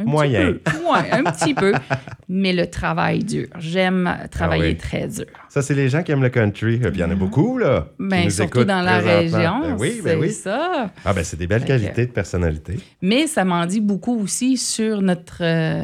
Un 0.00 0.04
petit 0.04 0.10
Moyen. 0.10 0.52
peu. 0.64 0.70
Ouais, 0.90 1.10
un 1.10 1.24
petit 1.24 1.54
peu. 1.54 1.72
Mais 2.28 2.52
le 2.52 2.68
travail 2.70 3.24
dur. 3.24 3.48
J'aime 3.58 4.16
travailler 4.30 4.62
Ah 4.62 4.68
oui. 4.68 4.76
très 4.76 5.08
dur. 5.08 5.24
Ça, 5.48 5.60
c'est 5.60 5.74
les 5.74 5.88
gens 5.88 6.02
qui 6.04 6.12
aiment 6.12 6.22
le 6.22 6.28
country. 6.28 6.80
Il 6.82 6.96
y 6.96 7.02
en 7.04 7.10
a 7.10 7.14
beaucoup, 7.16 7.58
là. 7.58 7.88
qui 7.98 8.06
Ben, 8.08 8.24
nous 8.24 8.30
surtout 8.30 8.64
dans 8.64 8.80
la 8.82 8.98
région. 8.98 9.60
Ben 9.62 9.76
oui, 9.78 10.00
ben 10.04 10.10
c'est 10.12 10.16
oui. 10.16 10.30
ça. 10.30 10.90
Ah, 11.04 11.12
ben, 11.12 11.24
c'est 11.24 11.36
des 11.36 11.46
belles 11.48 11.62
Fait 11.62 11.66
que- 11.66 11.72
qualités 11.72 12.06
de 12.06 12.12
personnalité. 12.12 12.78
Mais 13.02 13.26
ça 13.26 13.44
m'en 13.44 13.66
dit 13.66 13.80
beaucoup 13.80 14.20
aussi 14.22 14.56
sur 14.56 15.02
notre, 15.02 15.38
euh, 15.40 15.82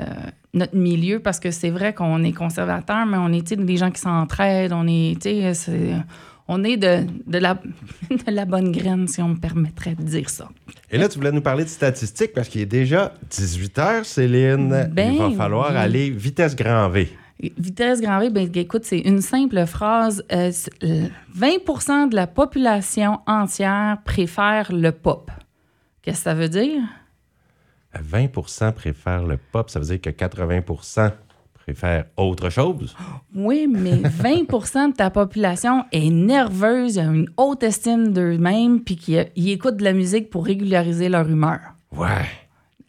notre 0.52 0.76
milieu 0.76 1.18
parce 1.18 1.40
que 1.40 1.50
c'est 1.50 1.70
vrai 1.70 1.92
qu'on 1.92 2.22
est 2.22 2.32
conservateur, 2.32 3.06
mais 3.06 3.16
on 3.18 3.32
est 3.32 3.52
des 3.54 3.76
gens 3.76 3.90
qui 3.90 4.00
s'entraident, 4.00 4.72
on 4.74 4.86
est, 4.86 5.20
tu 5.20 5.28
sais, 5.30 5.54
c'est- 5.54 5.96
on 6.48 6.62
est 6.64 6.76
de, 6.76 7.06
de, 7.26 7.38
la, 7.38 7.54
de 8.10 8.30
la 8.30 8.44
bonne 8.44 8.70
graine, 8.72 9.08
si 9.08 9.20
on 9.22 9.28
me 9.30 9.36
permettrait 9.36 9.94
de 9.94 10.02
dire 10.02 10.28
ça. 10.28 10.48
Et 10.90 10.98
là, 10.98 11.08
tu 11.08 11.18
voulais 11.18 11.32
nous 11.32 11.40
parler 11.40 11.64
de 11.64 11.68
statistiques 11.68 12.32
parce 12.34 12.48
qu'il 12.48 12.60
est 12.60 12.66
déjà 12.66 13.14
18 13.30 13.78
heures, 13.78 14.04
Céline. 14.04 14.88
Ben 14.92 15.12
il 15.12 15.18
va 15.18 15.30
falloir 15.30 15.70
oui. 15.70 15.76
aller 15.76 16.10
vitesse 16.10 16.54
grand 16.54 16.88
V. 16.88 17.10
Vitesse 17.58 18.00
grand 18.00 18.20
V, 18.20 18.30
ben, 18.30 18.48
écoute, 18.54 18.84
c'est 18.84 19.00
une 19.00 19.20
simple 19.20 19.66
phrase. 19.66 20.24
Euh, 20.32 20.50
c'est- 20.52 20.70
euh, 20.84 21.08
20% 21.36 22.08
de 22.08 22.14
la 22.14 22.26
population 22.26 23.18
entière 23.26 23.98
préfère 24.04 24.72
le 24.72 24.92
pop. 24.92 25.30
Qu'est-ce 26.02 26.18
que 26.18 26.22
ça 26.24 26.34
veut 26.34 26.48
dire? 26.48 26.80
20% 28.02 28.72
préfèrent 28.72 29.24
le 29.26 29.36
pop. 29.36 29.70
Ça 29.70 29.78
veut 29.80 29.86
dire 29.86 30.00
que 30.00 30.10
80 30.10 30.60
préfèrent 31.64 32.04
autre 32.16 32.50
chose. 32.50 32.94
Oui, 33.34 33.66
mais 33.68 33.96
20% 33.96 34.92
de 34.92 34.96
ta 34.96 35.10
population 35.10 35.84
est 35.92 36.10
nerveuse, 36.10 36.98
a 36.98 37.04
une 37.04 37.28
haute 37.36 37.62
estime 37.62 38.12
d'eux-mêmes, 38.12 38.80
puis 38.80 38.96
qui 38.96 39.16
euh, 39.16 39.24
ils 39.36 39.50
écoutent 39.50 39.78
de 39.78 39.84
la 39.84 39.92
musique 39.92 40.30
pour 40.30 40.44
régulariser 40.44 41.08
leur 41.08 41.28
humeur. 41.28 41.60
Ouais. 41.92 42.26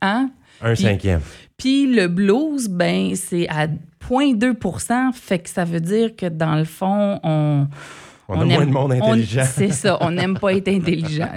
Hein? 0.02 0.30
Un 0.62 0.76
cinquième. 0.76 1.22
Puis 1.58 1.88
le 1.88 2.08
blues, 2.08 2.68
ben 2.68 3.16
c'est 3.16 3.48
à 3.48 3.68
0,2% 3.68 5.14
fait 5.14 5.40
que 5.40 5.50
ça 5.50 5.64
veut 5.64 5.80
dire 5.80 6.16
que 6.16 6.26
dans 6.26 6.56
le 6.56 6.66
fond, 6.66 7.20
on, 7.24 7.68
On, 8.28 8.42
a 8.42 8.46
moins 8.46 8.66
de 8.66 8.72
monde 8.72 8.92
intelligent. 8.94 9.44
C'est 9.56 9.72
ça, 9.72 9.98
on 10.02 10.12
n'aime 10.12 10.38
pas 10.38 10.54
être 10.54 10.68
intelligent. 10.68 11.30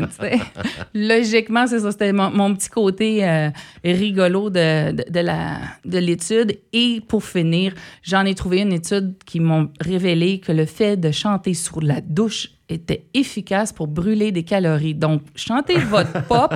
Logiquement, 0.95 1.67
c'est 1.67 1.81
ça. 1.81 1.93
C'était 1.93 2.13
mon, 2.13 2.55
petit 2.55 2.71
côté 2.71 3.29
euh, 3.29 3.51
rigolo 3.85 4.49
de, 4.49 4.93
de, 4.93 5.21
la, 5.21 5.59
de 5.85 5.99
l'étude. 5.99 6.59
Et 6.73 7.03
pour 7.07 7.25
finir, 7.25 7.75
j'en 8.03 8.25
ai 8.25 8.35
trouvé 8.35 8.61
une 8.61 8.73
étude 8.73 9.17
qui 9.27 9.41
m'a 9.41 9.67
révélé 9.81 10.41
que 10.41 10.53
le 10.53 10.65
fait 10.65 10.97
de 10.97 11.11
chanter 11.11 11.55
sous 11.55 11.81
la 11.81 12.01
douche 12.01 12.49
était 12.69 13.05
efficace 13.15 13.73
pour 13.73 13.87
brûler 13.87 14.33
des 14.33 14.43
calories. 14.43 14.95
Donc, 14.95 15.23
chantez 15.35 15.79
votre 15.79 16.23
pop, 16.29 16.55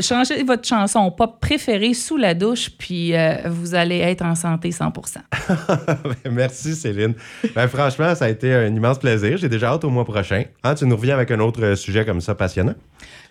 changez 0.00 0.42
votre 0.42 0.66
chanson 0.66 1.10
pop 1.10 1.38
préférée 1.40 1.94
sous 1.94 2.16
la 2.16 2.34
douche, 2.34 2.70
puis 2.70 3.14
euh, 3.14 3.36
vous 3.46 3.74
allez 3.74 3.98
être 3.98 4.24
en 4.24 4.34
santé 4.34 4.70
100% 4.70 5.18
Merci, 6.30 6.74
Céline. 6.74 7.14
Ben, 7.54 7.68
franchement, 7.68 8.14
ça 8.14 8.26
a 8.26 8.28
été 8.28 8.52
un 8.54 8.74
immense 8.74 8.98
plaisir. 8.98 9.36
J'ai 9.36 9.48
déjà 9.48 9.68
hâte 9.72 9.84
au 9.84 9.90
mois 9.90 10.04
prochain. 10.04 10.44
Hein, 10.62 10.74
tu 10.74 10.86
nous 10.86 10.96
reviens 10.96 11.14
avec 11.14 11.30
un 11.30 11.40
autre 11.40 11.74
sujet 11.74 12.04
comme 12.04 12.20
ça 12.20 12.34
passionnant? 12.34 12.74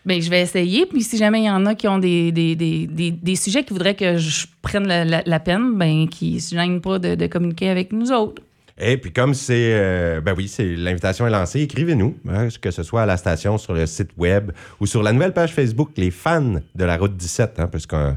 Bien, 0.05 0.19
je 0.19 0.29
vais 0.29 0.41
essayer. 0.41 0.85
Puis 0.85 1.01
si 1.01 1.17
jamais 1.17 1.41
il 1.41 1.45
y 1.45 1.49
en 1.49 1.65
a 1.65 1.73
qui 1.73 1.87
ont 1.87 1.97
des, 1.97 2.31
des, 2.31 2.55
des, 2.55 2.87
des, 2.87 3.35
sujets 3.35 3.63
qui 3.63 3.73
voudraient 3.73 3.95
que 3.95 4.17
je 4.17 4.45
prenne 4.61 4.87
la, 4.87 5.39
peine, 5.39 5.75
ben 5.75 6.07
qui 6.07 6.35
ne 6.35 6.39
se 6.39 6.55
gênent 6.55 6.79
pas 6.81 6.99
de, 6.99 7.15
de 7.15 7.27
communiquer 7.27 7.69
avec 7.69 7.91
nous 7.91 8.11
autres. 8.11 8.41
Et 8.77 8.97
puis 8.97 9.13
comme 9.13 9.33
c'est, 9.33 9.73
euh, 9.73 10.19
ben 10.19 10.33
oui, 10.35 10.49
c'est 10.49 10.75
l'invitation 10.75 11.25
est 11.25 11.29
lancée, 11.29 11.61
écrivez-nous, 11.61 12.17
hein, 12.27 12.49
que 12.61 12.71
ce 12.71 12.83
soit 12.83 13.03
à 13.03 13.05
la 13.05 13.15
station, 13.15 13.57
sur 13.57 13.73
le 13.73 13.85
site 13.85 14.11
web 14.17 14.51
ou 14.81 14.85
sur 14.85 15.01
la 15.01 15.13
nouvelle 15.13 15.33
page 15.33 15.53
Facebook, 15.53 15.91
les 15.95 16.11
fans 16.11 16.55
de 16.75 16.83
la 16.83 16.97
route 16.97 17.15
17, 17.15 17.59
hein, 17.59 17.67
parce 17.67 17.85
que 17.85 18.13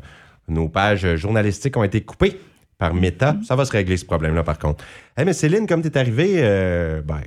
nos 0.48 0.68
pages 0.68 1.14
journalistiques 1.14 1.76
ont 1.76 1.84
été 1.84 2.00
coupées 2.00 2.40
par 2.78 2.94
Meta. 2.94 3.32
Mm-hmm. 3.32 3.42
Ça 3.42 3.56
va 3.56 3.64
se 3.64 3.72
régler 3.72 3.96
ce 3.96 4.04
problème-là, 4.04 4.44
par 4.44 4.58
contre. 4.58 4.84
Hey, 5.16 5.24
mais 5.24 5.32
Céline, 5.32 5.66
comme 5.66 5.82
tu 5.82 5.88
es 5.88 5.98
arrivée, 5.98 6.34
euh, 6.36 7.02
ben, 7.02 7.20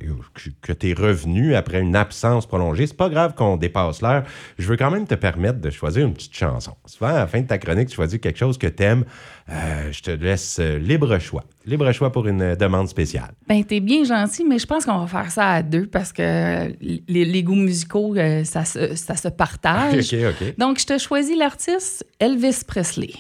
que 0.62 0.72
tu 0.72 0.90
es 0.90 0.94
revenue 0.94 1.56
après 1.56 1.82
une 1.82 1.98
absence 1.98 2.46
prolongée, 2.46 2.88
c'est 2.88 2.96
pas 2.96 3.10
grave 3.10 3.34
qu'on 3.36 3.58
dépasse 3.58 4.02
l'heure. 4.02 4.24
Je 4.58 4.66
veux 4.66 4.78
quand 4.78 4.90
même 4.90 5.06
te 5.06 5.16
permettre 5.16 5.60
de 5.60 5.70
choisir 5.70 6.08
une 6.08 6.14
petite 6.14 6.34
chanson. 6.34 6.72
Souvent, 6.86 7.10
à 7.10 7.20
la 7.20 7.28
fin 7.28 7.42
de 7.42 7.48
ta 7.48 7.58
chronique, 7.58 7.90
tu 7.90 7.96
choisis 7.96 8.18
quelque 8.20 8.40
chose 8.40 8.58
que 8.58 8.68
tu 8.68 8.82
aimes. 8.82 9.04
Euh, 9.50 9.92
je 9.92 10.02
te 10.02 10.12
laisse 10.12 10.58
euh, 10.62 10.78
libre 10.78 11.20
choix. 11.20 11.44
Libre 11.66 11.92
choix 11.92 12.14
pour 12.14 12.28
une 12.28 12.56
demande 12.56 12.88
spéciale. 12.88 13.34
Ben, 13.46 13.62
t'es 13.66 13.82
bien 13.82 14.06
gentil, 14.06 14.46
mais 14.46 14.58
je 14.58 14.66
pense 14.66 14.86
qu'on 14.86 15.00
va 15.00 15.08
faire 15.08 15.30
ça 15.30 15.50
à 15.50 15.62
deux 15.62 15.86
parce 15.86 16.14
que 16.14 16.74
les, 17.10 17.44
goûts 17.44 17.56
musicaux, 17.56 18.16
ça, 18.46 18.64
se, 18.64 18.96
ça 18.96 19.18
se 19.18 19.28
partage. 19.28 20.14
OK, 20.14 20.20
OK. 20.30 20.58
Donc, 20.58 20.80
je 20.80 20.86
te 20.86 20.98
choisis 20.98 21.38
l'artiste 21.38 22.06
Elvis 22.20 22.62
Presley. 22.66 23.12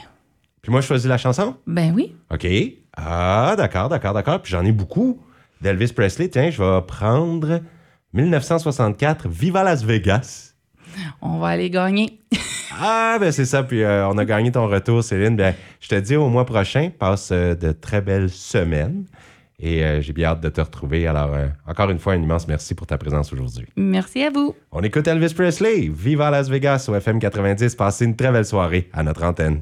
Puis 0.61 0.71
moi, 0.71 0.81
je 0.81 0.87
choisis 0.87 1.07
la 1.07 1.17
chanson? 1.17 1.55
Ben 1.65 1.91
oui. 1.95 2.15
OK. 2.31 2.47
Ah, 2.95 3.55
d'accord, 3.57 3.89
d'accord, 3.89 4.13
d'accord. 4.13 4.41
Puis 4.41 4.51
j'en 4.51 4.63
ai 4.63 4.71
beaucoup 4.71 5.19
d'Elvis 5.61 5.93
Presley. 5.93 6.29
Tiens, 6.29 6.49
je 6.49 6.61
vais 6.61 6.81
prendre 6.85 7.61
1964, 8.13 9.27
Viva 9.27 9.63
Las 9.63 9.83
Vegas. 9.83 10.53
On 11.21 11.39
va 11.39 11.49
aller 11.49 11.69
gagner. 11.69 12.19
ah, 12.79 13.17
ben 13.19 13.31
c'est 13.31 13.45
ça. 13.45 13.63
Puis 13.63 13.83
euh, 13.83 14.07
on 14.07 14.17
a 14.17 14.25
gagné 14.25 14.51
ton 14.51 14.67
retour, 14.67 15.03
Céline. 15.03 15.35
Ben, 15.35 15.55
je 15.79 15.87
te 15.87 15.95
dis 15.95 16.15
au 16.15 16.27
mois 16.29 16.45
prochain, 16.45 16.91
passe 16.97 17.29
euh, 17.31 17.55
de 17.55 17.71
très 17.71 18.01
belles 18.01 18.29
semaines. 18.29 19.05
Et 19.63 19.83
euh, 19.83 20.01
j'ai 20.01 20.11
bien 20.11 20.29
hâte 20.29 20.41
de 20.41 20.49
te 20.49 20.59
retrouver. 20.59 21.05
Alors, 21.05 21.35
encore 21.67 21.91
une 21.91 21.99
fois, 21.99 22.13
un 22.13 22.21
immense 22.21 22.47
merci 22.47 22.73
pour 22.73 22.87
ta 22.87 22.97
présence 22.97 23.31
aujourd'hui. 23.31 23.67
Merci 23.75 24.23
à 24.23 24.31
vous. 24.31 24.55
On 24.71 24.81
écoute 24.81 25.07
Elvis 25.07 25.35
Presley. 25.35 25.89
Viva 25.93 26.31
Las 26.31 26.49
Vegas 26.49 26.87
au 26.89 26.95
FM 26.95 27.19
90. 27.19 27.75
Passez 27.75 28.05
une 28.05 28.15
très 28.15 28.31
belle 28.31 28.45
soirée 28.45 28.89
à 28.91 29.03
notre 29.03 29.23
antenne. 29.23 29.61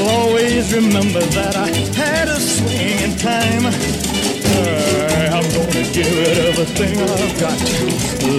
always 0.61 0.75
remember 0.75 1.19
that 1.19 1.55
I 1.55 1.69
had 1.97 2.27
a 2.27 2.39
swing 2.39 2.99
in 3.01 3.17
time. 3.17 3.65
Uh, 3.65 5.37
I'm 5.37 5.47
gonna 5.53 5.85
give 5.91 6.05
it 6.05 6.37
everything 6.49 6.99
I've 7.01 7.39
got. 7.39 7.57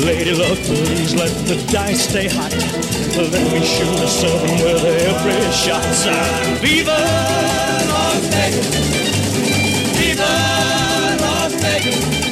Lady 0.04 0.32
luck, 0.32 0.58
please 0.58 1.14
let 1.14 1.32
the 1.46 1.56
dice 1.72 2.08
stay 2.08 2.28
hot. 2.28 2.52
Let 3.16 3.52
me 3.52 3.64
shoot 3.64 3.98
a 3.98 4.08
seven 4.08 4.50
with 4.62 4.84
every 4.84 5.52
shot. 5.52 5.82
Viva 6.60 6.98
Las 7.92 8.26
Vegas! 8.34 8.68
Viva 9.98 10.32
Las 11.20 11.54
Vegas! 11.54 12.31